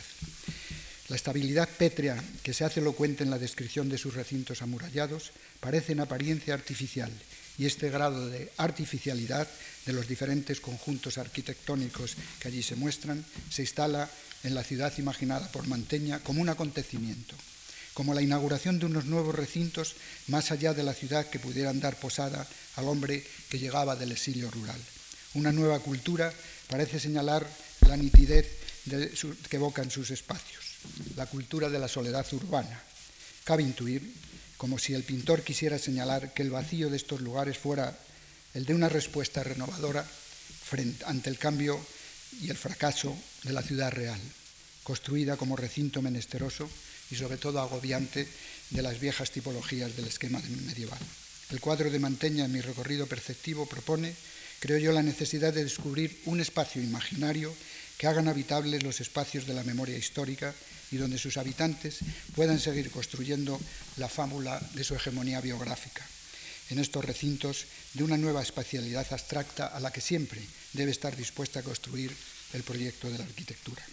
[1.07, 5.93] La estabilidad pétrea que se hace elocuente en la descripción de sus recintos amurallados parece
[5.93, 7.11] en apariencia artificial
[7.57, 9.47] y este grado de artificialidad
[9.87, 14.07] de los diferentes conjuntos arquitectónicos que allí se muestran se instala
[14.43, 17.33] en la ciudad imaginada por Manteña como un acontecimiento,
[17.95, 19.95] como la inauguración de unos nuevos recintos
[20.27, 24.51] más allá de la ciudad que pudieran dar posada al hombre que llegaba del exilio
[24.51, 24.79] rural.
[25.35, 26.33] Una nueva cultura
[26.69, 27.45] parece señalar
[27.87, 28.47] la nitidez
[28.85, 30.69] que evocan sus espacios
[31.15, 32.81] la cultura de la soledad urbana.
[33.43, 34.13] Cabe intuir,
[34.57, 37.97] como si el pintor quisiera señalar que el vacío de estos lugares fuera
[38.53, 40.05] el de una respuesta renovadora
[41.05, 41.79] ante el cambio
[42.41, 44.19] y el fracaso de la ciudad real,
[44.83, 46.69] construida como recinto menesteroso
[47.09, 48.27] y sobre todo agobiante
[48.69, 50.99] de las viejas tipologías del esquema medieval.
[51.49, 54.13] El cuadro de Manteña en mi recorrido perceptivo propone,
[54.59, 57.53] creo yo, la necesidad de descubrir un espacio imaginario
[57.97, 60.53] que hagan habitables los espacios de la memoria histórica
[60.91, 61.99] y donde sus habitantes
[62.35, 63.59] puedan seguir construyendo
[63.97, 66.05] la fábula de su hegemonía biográfica.
[66.69, 70.41] En estos recintos de una nueva espacialidad abstracta a la que siempre
[70.73, 72.15] debe estar dispuesta a construir
[72.53, 73.83] el proyecto de la arquitectura.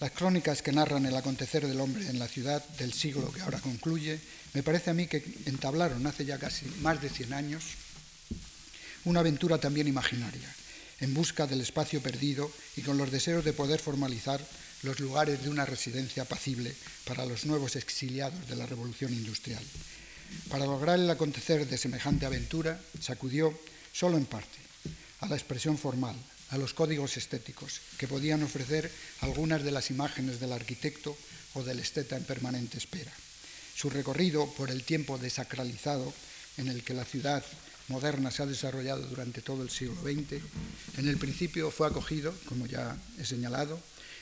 [0.00, 3.60] Las crónicas que narran el acontecer del hombre en la ciudad del siglo que ahora
[3.60, 4.18] concluye,
[4.54, 7.62] me parece a mí que entablaron hace ya casi más de 100 años
[9.04, 10.54] una aventura también imaginaria,
[11.00, 14.40] en busca del espacio perdido y con los deseos de poder formalizar
[14.82, 19.62] los lugares de una residencia apacible para los nuevos exiliados de la revolución industrial.
[20.48, 23.58] Para lograr el acontecer de semejante aventura, sacudió,
[23.92, 24.58] solo en parte,
[25.20, 26.16] a la expresión formal,
[26.50, 31.16] a los códigos estéticos que podían ofrecer algunas de las imágenes del arquitecto
[31.54, 33.12] o del esteta en permanente espera.
[33.74, 36.12] Su recorrido por el tiempo desacralizado
[36.58, 37.44] en el que la ciudad
[37.90, 40.40] moderna se ha desarrollado durante todo el siglo XX,
[40.96, 43.78] en el principio fue acogido, como ya he señalado,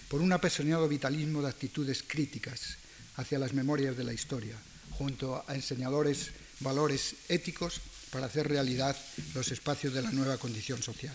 [0.09, 2.79] por un apasionado vitalismo de actitudes críticas
[3.17, 4.57] hacia las memorias de la historia,
[4.97, 8.97] junto a enseñadores valores éticos para hacer realidad
[9.35, 11.15] los espacios de la nueva condición social.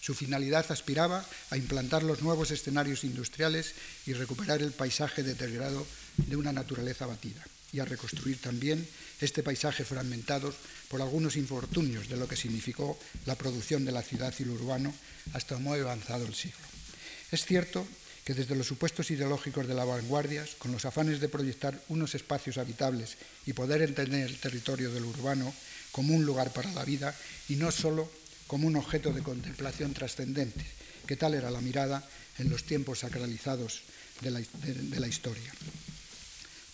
[0.00, 3.74] Su finalidad aspiraba a implantar los nuevos escenarios industriales
[4.06, 8.86] y recuperar el paisaje deteriorado de una naturaleza batida y a reconstruir también
[9.20, 10.54] este paisaje fragmentado
[10.88, 14.94] por algunos infortunios de lo que significó la producción de la ciudad y lo urbano
[15.32, 16.66] hasta muy avanzado el siglo.
[17.30, 17.86] Es cierto
[18.24, 22.58] que desde los supuestos ideológicos de las vanguardias, con los afanes de proyectar unos espacios
[22.58, 25.52] habitables y poder entender el territorio del urbano
[25.92, 27.14] como un lugar para la vida
[27.48, 28.10] y no solo
[28.46, 30.64] como un objeto de contemplación trascendente,
[31.06, 32.06] que tal era la mirada
[32.38, 33.82] en los tiempos sacralizados
[34.20, 35.52] de la, de la historia.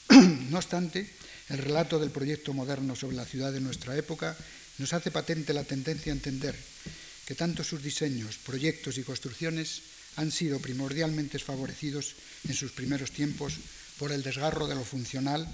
[0.50, 1.08] No obstante,
[1.48, 4.36] el relato del proyecto moderno sobre la ciudad de nuestra época
[4.78, 6.56] nos hace patente la tendencia a entender
[7.26, 9.82] que tanto sus diseños, proyectos y construcciones
[10.16, 12.14] han sido primordialmente favorecidos
[12.48, 13.54] en sus primeros tiempos
[13.98, 15.46] por el desgarro de lo funcional,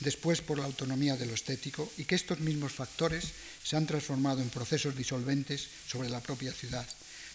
[0.00, 3.24] después por la autonomía de lo estético y que estos mismos factores
[3.62, 6.86] se han transformado en procesos disolventes sobre la propia ciudad,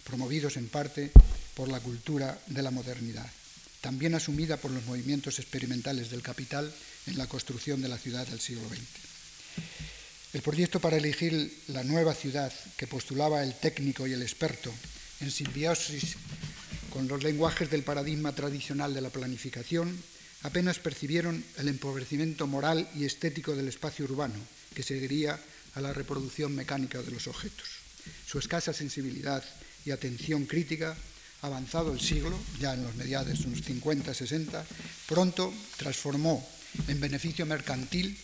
[0.04, 1.12] promovidos en parte
[1.54, 3.30] por la cultura de la modernidad
[3.86, 6.72] también asumida por los movimientos experimentales del capital
[7.06, 8.80] en la construcción de la ciudad del siglo XX.
[10.32, 14.72] El proyecto para elegir la nueva ciudad que postulaba el técnico y el experto
[15.20, 16.16] en simbiosis
[16.90, 19.96] con los lenguajes del paradigma tradicional de la planificación,
[20.42, 24.38] apenas percibieron el empobrecimiento moral y estético del espacio urbano
[24.74, 25.38] que seguiría
[25.74, 27.68] a la reproducción mecánica de los objetos.
[28.26, 29.44] Su escasa sensibilidad
[29.84, 30.96] y atención crítica
[31.42, 34.64] avanzado el siglo, ya en los mediados de los 50, 60,
[35.06, 36.46] pronto transformó
[36.88, 38.16] en beneficio mercantil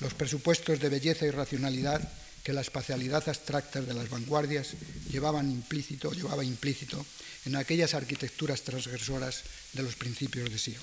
[0.00, 2.00] los presupuestos de belleza y racionalidad
[2.42, 4.74] que la espacialidad abstracta de las vanguardias
[5.10, 7.04] llevaban implícito, llevaba implícito
[7.44, 9.42] en aquellas arquitecturas transgresoras
[9.72, 10.82] de los principios de siglo.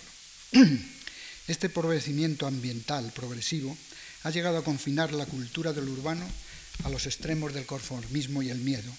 [1.48, 3.78] Este progresimiento ambiental progresivo
[4.24, 6.28] ha llegado a confinar la cultura del urbano
[6.84, 8.92] a los extremos del conformismo y el miedo,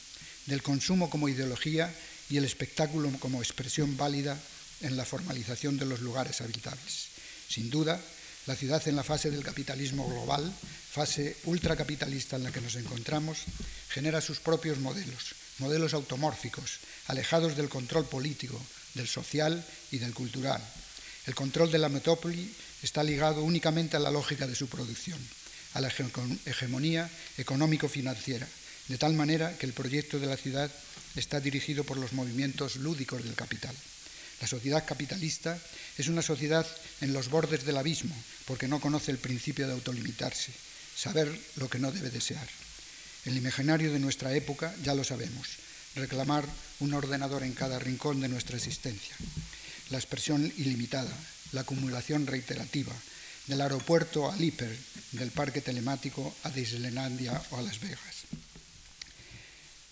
[0.47, 1.95] del consumo como ideología
[2.31, 4.41] y el espectáculo como expresión válida
[4.81, 7.09] en la formalización de los lugares habitables.
[7.49, 8.01] Sin duda,
[8.49, 10.51] la ciudad en la fase del capitalismo global,
[10.91, 13.45] fase ultracapitalista en la que nos encontramos,
[13.91, 18.59] genera sus propios modelos, modelos automórficos, alejados del control político,
[18.95, 20.65] del social y del cultural.
[21.27, 22.51] El control de la metrópoli
[22.83, 25.21] está ligado únicamente a la lógica de su producción,
[25.75, 25.93] a la
[26.47, 28.49] hegemonía económico-financiera,
[28.89, 30.71] de tal manera que el proyecto de la ciudad
[31.17, 33.77] está dirigido por los movimientos lúdicos del capital.
[34.41, 35.59] La sociedad capitalista
[35.99, 36.67] es una sociedad
[37.03, 38.15] en los bordes del abismo,
[38.49, 40.53] porque no conoce el principio de autolimitarse,
[40.97, 42.49] saber lo que no debe desear.
[43.27, 45.47] El imaginario de nuestra época ya lo sabemos,
[45.95, 46.47] reclamar
[46.81, 49.15] un ordenador en cada rincón de nuestra existencia.
[49.91, 51.13] la expresión ilimitada,
[51.53, 52.93] la acumulación reiterativa,
[53.47, 54.77] del aeropuerto al hiper,
[55.13, 58.29] del parque telemático a Disneylandia o a Las Vegas.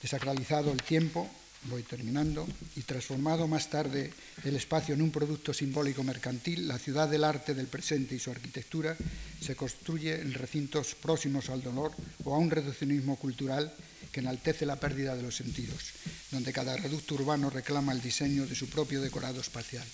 [0.03, 1.31] Desacralizado el tiempo,
[1.69, 2.47] voy terminando,
[2.77, 4.13] y transformado más tarde
[4.45, 8.31] el espacio en un producto simbólico mercantil, la ciudad del arte del presente y su
[8.31, 8.97] arquitectura
[9.41, 11.93] se construye en recintos próximos al dolor
[12.25, 13.73] o a un reduccionismo cultural
[14.13, 15.93] que enaltece la pérdida de los sentidos,
[16.31, 19.87] donde cada reducto urbano reclama el diseño de su propio decorado espacial,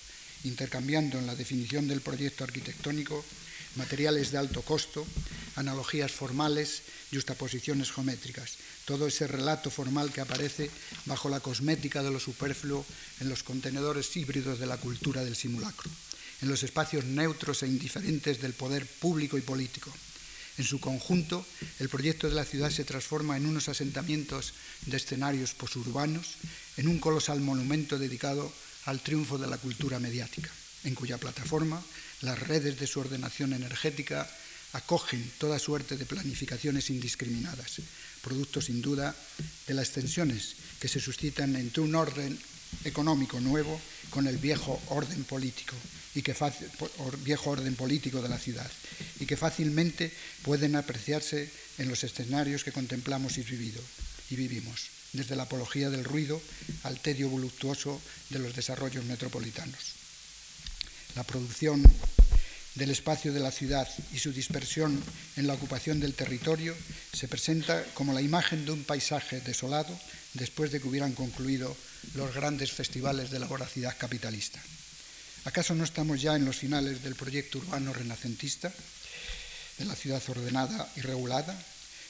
[0.44, 3.24] intercambiando en la definición del proyecto arquitectónico
[3.76, 5.06] materiales de alto costo,
[5.56, 6.82] analogías formales,
[7.12, 10.70] justaposiciones geométricas, todo ese relato formal que aparece
[11.06, 12.84] bajo la cosmética de lo superfluo
[13.20, 15.90] en los contenedores híbridos de la cultura del simulacro,
[16.40, 19.92] en los espacios neutros e indiferentes del poder público y político.
[20.58, 21.46] En su conjunto,
[21.78, 24.52] el proyecto de la ciudad se transforma en unos asentamientos
[24.84, 26.36] de escenarios posurbanos,
[26.76, 28.52] en un colosal monumento dedicado
[28.84, 30.50] al triunfo de la cultura mediática,
[30.84, 31.82] en cuya plataforma
[32.20, 34.28] las redes de su ordenación energética
[34.72, 37.80] acogen toda suerte de planificaciones indiscriminadas,
[38.22, 39.14] producto sin duda
[39.66, 42.38] de las tensiones que se suscitan entre un orden
[42.84, 45.76] económico nuevo con el viejo orden político
[46.14, 46.36] y que
[47.24, 48.70] viejo orden político de la ciudad
[49.20, 50.12] y que fácilmente
[50.42, 53.80] pueden apreciarse en los escenarios que contemplamos y, vivido,
[54.30, 56.40] y vivimos, desde la apología del ruido
[56.84, 58.00] al tedio voluptuoso
[58.30, 59.92] de los desarrollos metropolitanos.
[61.14, 61.82] La producción
[62.74, 65.02] del espacio de la ciudad y su dispersión
[65.36, 66.74] en la ocupación del territorio
[67.12, 69.98] se presenta como la imagen de un paisaje desolado
[70.34, 71.76] después de que hubieran concluido
[72.14, 74.60] los grandes festivales de la voracidad capitalista.
[75.44, 78.72] ¿Acaso no estamos ya en los finales del proyecto urbano renacentista,
[79.78, 81.54] de la ciudad ordenada y regulada?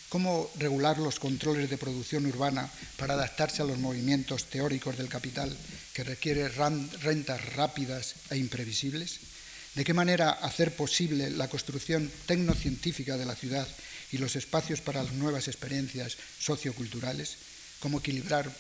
[0.09, 5.57] ¿Cómo regular los controles de producción urbana para adaptarse a los movimientos teóricos del capital
[5.95, 9.32] que requiere rentas rápidas e imprevisibles?
[9.75, 13.67] De qué manera hacer posible la construcción tecnocientífica de la ciudad
[14.11, 17.37] y los espacios para las nuevas experiencias socioculturales,
[17.81, 18.53] cómo equilibrar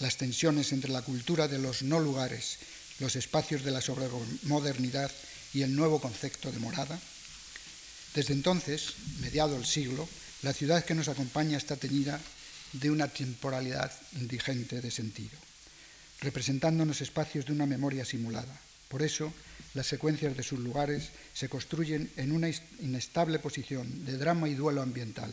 [0.00, 2.58] las tensiones entre la cultura de los no lugares,
[3.00, 5.10] los espacios de la sobremodernidad
[5.54, 7.00] y el nuevo concepto de morada.
[8.14, 10.08] Desde entonces, mediado el siglo,
[10.42, 12.20] la ciudad que nos acompaña está teñida
[12.72, 13.90] de una temporalidad
[14.20, 15.38] indigente de sentido,
[16.20, 18.67] representándonos espacios de una memoria simulada.
[18.88, 19.32] Por eso,
[19.74, 24.82] las secuencias de sus lugares se construyen en una inestable posición de drama y duelo
[24.82, 25.32] ambiental,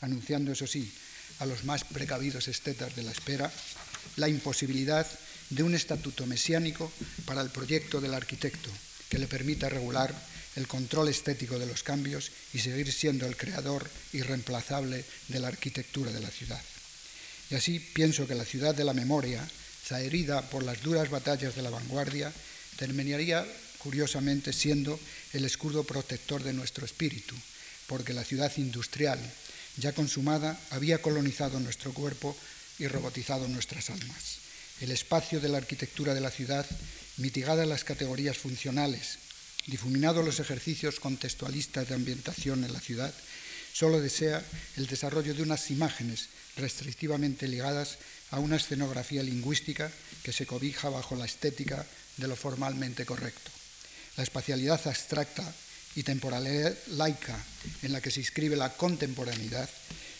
[0.00, 0.92] anunciando, eso sí,
[1.38, 3.50] a los más precavidos estetas de la espera,
[4.16, 5.06] la imposibilidad
[5.48, 6.92] de un estatuto mesiánico
[7.24, 8.70] para el proyecto del arquitecto
[9.08, 10.14] que le permita regular
[10.56, 16.12] el control estético de los cambios y seguir siendo el creador irreemplazable de la arquitectura
[16.12, 16.60] de la ciudad.
[17.50, 19.46] Y así pienso que la ciudad de la memoria,
[19.84, 22.32] zaherida por las duras batallas de la vanguardia,
[22.80, 23.44] terminaría
[23.76, 24.98] curiosamente siendo
[25.34, 27.36] el escudo protector de nuestro espíritu,
[27.86, 29.20] porque la ciudad industrial,
[29.76, 32.34] ya consumada, había colonizado nuestro cuerpo
[32.78, 34.40] y robotizado nuestras almas.
[34.80, 36.64] El espacio de la arquitectura de la ciudad,
[37.18, 39.18] mitigadas las categorías funcionales,
[39.66, 43.12] difuminados los ejercicios contextualistas de ambientación en la ciudad,
[43.74, 44.42] solo desea
[44.78, 47.98] el desarrollo de unas imágenes restrictivamente ligadas
[48.30, 51.84] a una escenografía lingüística que se cobija bajo la estética
[52.20, 53.50] de lo formalmente correcto.
[54.16, 55.42] La espacialidad abstracta
[55.96, 57.36] y temporalidad laica
[57.82, 59.68] en la que se inscribe la contemporaneidad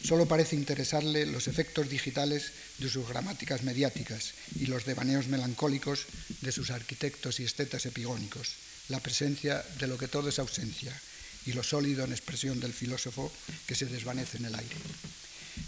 [0.03, 6.07] solo parece interesarle los efectos digitales de sus gramáticas mediáticas y los devaneos melancólicos
[6.41, 8.55] de sus arquitectos y estetas epigónicos,
[8.89, 10.99] la presencia de lo que todo es ausencia
[11.47, 13.31] y lo sólido en expresión del filósofo
[13.67, 14.77] que se desvanece en el aire.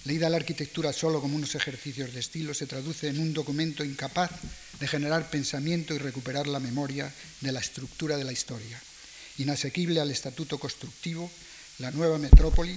[0.04, 4.30] Leída la arquitectura solo como unos ejercicios de estilo, se traduce en un documento incapaz
[4.82, 7.06] de generar pensamiento y recuperar la memoria
[7.40, 8.82] de la estructura de la historia.
[9.38, 11.30] Inasequible al estatuto constructivo,
[11.78, 12.76] la nueva metrópoli,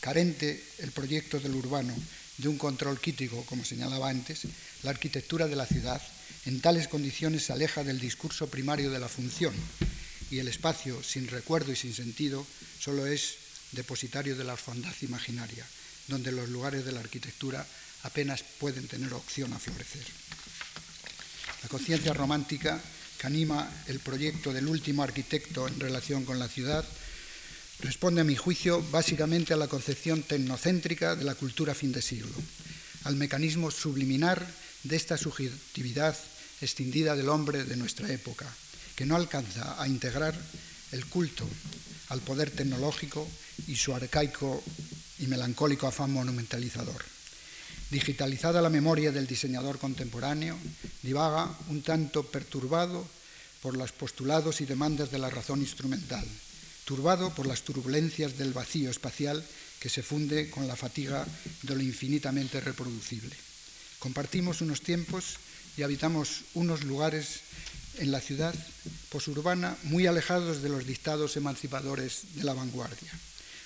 [0.00, 1.94] carente el proyecto del urbano
[2.38, 4.48] de un control crítico, como señalaba antes,
[4.82, 6.00] la arquitectura de la ciudad
[6.46, 9.52] en tales condiciones se aleja del discurso primario de la función
[10.30, 12.46] y el espacio sin recuerdo y sin sentido
[12.80, 13.36] solo es
[13.72, 15.66] depositario de la orfandad imaginaria
[16.08, 17.66] donde los lugares de la arquitectura
[18.04, 20.06] apenas pueden tener opción a florecer.
[21.62, 22.80] La conciencia romántica
[23.18, 26.84] que anima el proyecto del último arquitecto en relación con la ciudad
[27.80, 32.34] responde, a mi juicio, básicamente a la concepción tecnocéntrica de la cultura fin de siglo,
[33.04, 34.44] al mecanismo subliminar
[34.84, 36.16] de esta subjetividad
[36.60, 38.46] extendida del hombre de nuestra época,
[38.94, 40.34] que no alcanza a integrar
[40.92, 41.48] el culto
[42.08, 43.28] al poder tecnológico
[43.66, 44.62] y su arcaico
[45.18, 47.02] y melancólico afán monumentalizador.
[47.92, 50.56] Digitalizada la memoria del diseñador contemporáneo,
[51.04, 53.04] divaga un tanto perturbado
[53.60, 56.24] por los postulados y demandas de la razón instrumental,
[56.86, 59.44] turbado por las turbulencias del vacío espacial
[59.78, 61.26] que se funde con la fatiga
[61.68, 63.36] de lo infinitamente reproducible.
[63.98, 65.36] Compartimos unos tiempos
[65.76, 67.44] y habitamos unos lugares
[67.98, 68.54] en la ciudad
[69.10, 73.12] posurbana muy alejados de los dictados emancipadores de la vanguardia.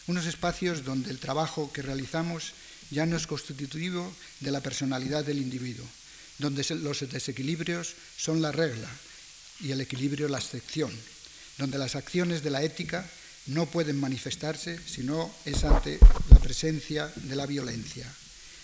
[0.09, 2.55] Unos espacios donde el trabajo que realizamos
[2.91, 5.87] ya no es constitutivo de la personalidad del individuo,
[6.39, 8.89] donde los desequilibrios son la regla
[9.61, 10.93] y el equilibrio la excepción,
[11.59, 13.09] donde las acciones de la ética
[13.47, 15.99] no pueden manifestarse si no es ante
[16.31, 18.13] la presencia de la violencia,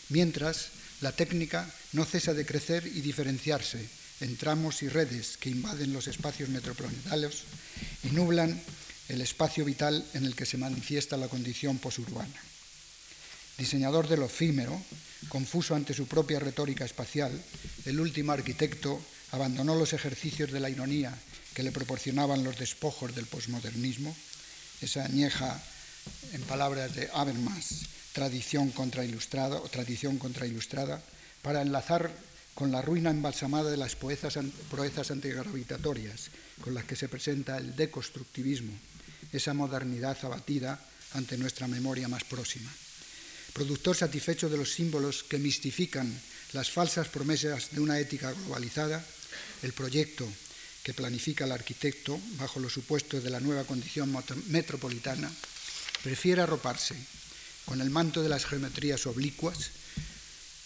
[0.08, 0.68] mientras
[1.00, 3.88] la técnica no cesa de crecer y diferenciarse
[4.20, 7.42] en tramos y redes que invaden los espacios metropolitanos
[8.04, 8.60] y nublan
[9.08, 12.51] el espacio vital en el que se manifiesta la condición posurbana.
[13.59, 14.80] Diseñador de lo efímero,
[15.28, 17.32] confuso ante su propia retórica espacial,
[17.84, 19.00] el último arquitecto
[19.32, 21.14] abandonó los ejercicios de la ironía
[21.55, 24.14] que le proporcionaban los despojos del posmodernismo,
[24.80, 25.62] esa añeja,
[26.32, 31.00] en palabras de Habermas, tradición contrailustrada o tradición contrailustrada,
[31.42, 32.11] para enlazar
[32.55, 36.30] con la ruina embalsamada de las proezas antigravitatorias
[36.61, 38.72] con las que se presenta el deconstructivismo,
[39.32, 40.78] esa modernidad abatida
[41.14, 42.70] ante nuestra memoria más próxima.
[43.53, 46.09] Productor satisfecho de los símbolos que mistifican
[46.53, 49.05] las falsas promesas de una ética globalizada,
[49.62, 50.30] el proyecto
[50.82, 54.12] que planifica el arquitecto bajo los supuestos de la nueva condición
[54.48, 55.30] metropolitana
[56.03, 56.96] prefiere arroparse
[57.64, 59.70] con el manto de las geometrías oblicuas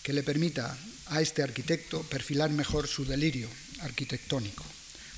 [0.03, 0.77] que le permita
[1.07, 3.49] a este arquitecto perfilar mejor su delirio
[3.81, 4.65] arquitectónico,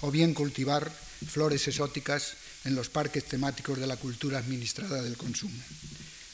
[0.00, 0.90] o bien cultivar
[1.28, 5.62] flores exóticas en los parques temáticos de la cultura administrada del consumo.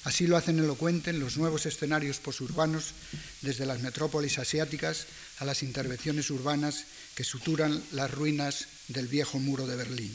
[0.05, 2.93] Así lo hacen elocuentes los nuevos escenarios posurbanos,
[3.41, 5.07] desde las metrópolis asiáticas
[5.39, 6.85] a las intervenciones urbanas
[7.15, 10.15] que suturan las ruinas del viejo muro de Berlín,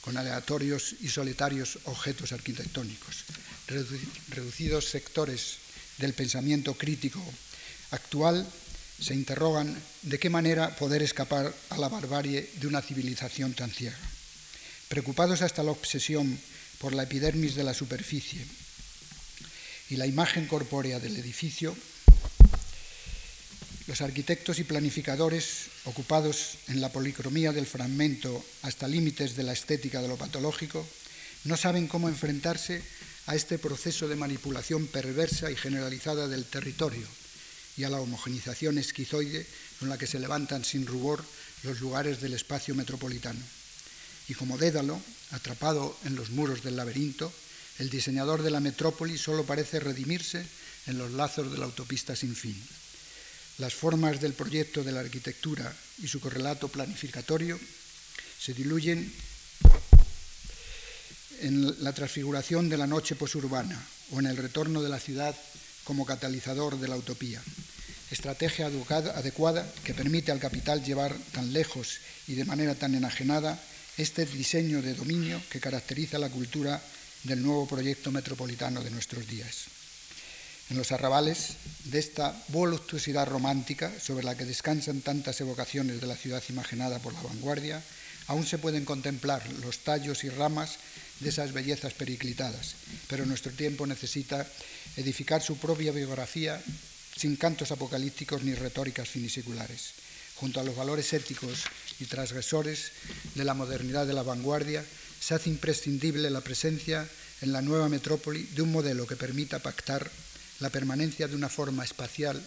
[0.00, 3.24] con aleatorios y solitarios objetos arquitectónicos,
[4.28, 5.58] reducidos sectores
[5.98, 7.22] del pensamiento crítico
[7.92, 8.44] actual
[9.00, 13.98] se interrogan de qué manera poder escapar a la barbarie de una civilización tan ciega.
[14.88, 16.38] Preocupados hasta la obsesión
[16.78, 18.44] por la epidermis de la superficie
[19.92, 21.76] y la imagen corpórea del edificio,
[23.86, 30.00] los arquitectos y planificadores, ocupados en la policromía del fragmento hasta límites de la estética
[30.00, 30.88] de lo patológico,
[31.44, 32.80] no saben cómo enfrentarse
[33.26, 37.06] a este proceso de manipulación perversa y generalizada del territorio
[37.76, 39.46] y a la homogenización esquizoide
[39.78, 41.22] con la que se levantan sin rubor
[41.64, 43.40] los lugares del espacio metropolitano.
[44.26, 44.98] Y como Dédalo,
[45.32, 47.30] atrapado en los muros del laberinto,
[47.82, 50.46] el diseñador de la metrópoli solo parece redimirse
[50.86, 52.54] en los lazos de la autopista sin fin.
[53.58, 55.66] Las formas del proyecto de la arquitectura
[55.98, 57.58] y su correlato planificatorio
[58.38, 59.12] se diluyen
[61.40, 65.34] en la transfiguración de la noche posurbana o en el retorno de la ciudad
[65.82, 67.42] como catalizador de la utopía.
[68.12, 73.58] Estrategia adecuada que permite al capital llevar tan lejos y de manera tan enajenada
[73.98, 76.80] este diseño de dominio que caracteriza la cultura
[77.24, 79.66] del nuevo proyecto metropolitano de nuestros días.
[80.70, 86.16] En los arrabales de esta voluptuosidad romántica sobre la que descansan tantas evocaciones de la
[86.16, 87.82] ciudad imaginada por la vanguardia,
[88.28, 90.78] aún se pueden contemplar los tallos y ramas
[91.20, 92.74] de esas bellezas periclitadas,
[93.08, 94.46] pero nuestro tiempo necesita
[94.96, 96.60] edificar su propia biografía
[97.16, 99.92] sin cantos apocalípticos ni retóricas finisiculares.
[100.36, 101.64] Junto a los valores éticos
[102.00, 102.92] y transgresores
[103.34, 104.84] de la modernidad de la vanguardia,
[105.22, 107.08] se hace imprescindible la presencia
[107.42, 110.10] en la nueva metrópoli de un modelo que permita pactar
[110.58, 112.42] la permanencia de una forma espacial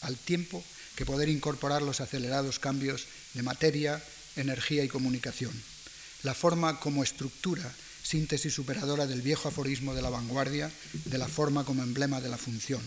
[0.00, 0.64] al tiempo
[0.96, 4.02] que poder incorporar los acelerados cambios de materia,
[4.36, 5.52] energía y comunicación.
[6.22, 7.70] La forma como estructura
[8.02, 10.72] síntesis superadora del viejo aforismo de la vanguardia,
[11.04, 12.80] de la forma como emblema de la función.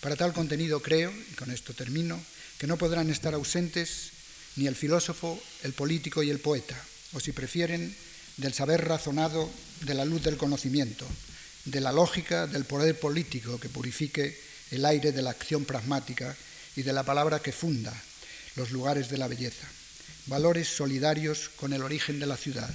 [0.00, 2.18] Para tal contenido creo, y con esto termino,
[2.58, 4.12] que no podrán estar ausentes
[4.54, 6.80] ni el filósofo, el político y el poeta,
[7.12, 7.92] o si prefieren,
[8.36, 9.50] del saber razonado
[9.82, 11.06] de la luz del conocimiento,
[11.64, 14.38] de la lógica del poder político que purifique
[14.70, 16.34] el aire de la acción pragmática
[16.76, 17.92] y de la palabra que funda
[18.56, 19.66] los lugares de la belleza,
[20.26, 22.70] valores solidarios con el origen de la ciudad,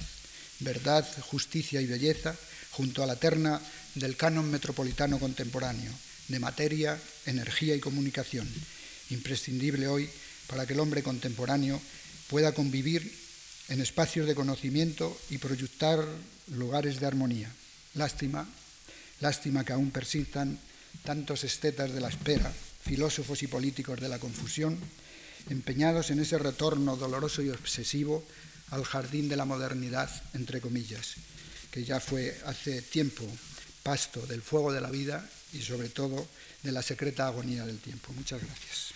[0.60, 2.34] verdad, justicia y belleza,
[2.72, 3.60] junto a la terna
[3.94, 5.92] del canon metropolitano contemporáneo,
[6.28, 8.48] de materia, energía y comunicación,
[9.10, 10.08] imprescindible hoy
[10.46, 11.80] para que el hombre contemporáneo
[12.28, 13.25] pueda convivir
[13.68, 16.04] en espacios de conocimiento y proyectar
[16.52, 17.50] lugares de armonía.
[17.94, 18.46] Lástima,
[19.20, 20.58] lástima que aún persistan
[21.04, 22.52] tantos estetas de la espera,
[22.84, 24.78] filósofos y políticos de la confusión,
[25.50, 28.24] empeñados en ese retorno doloroso y obsesivo
[28.70, 31.14] al jardín de la modernidad, entre comillas,
[31.70, 33.24] que ya fue hace tiempo
[33.82, 36.26] pasto del fuego de la vida y sobre todo
[36.62, 38.12] de la secreta agonía del tiempo.
[38.12, 38.92] Muchas gracias.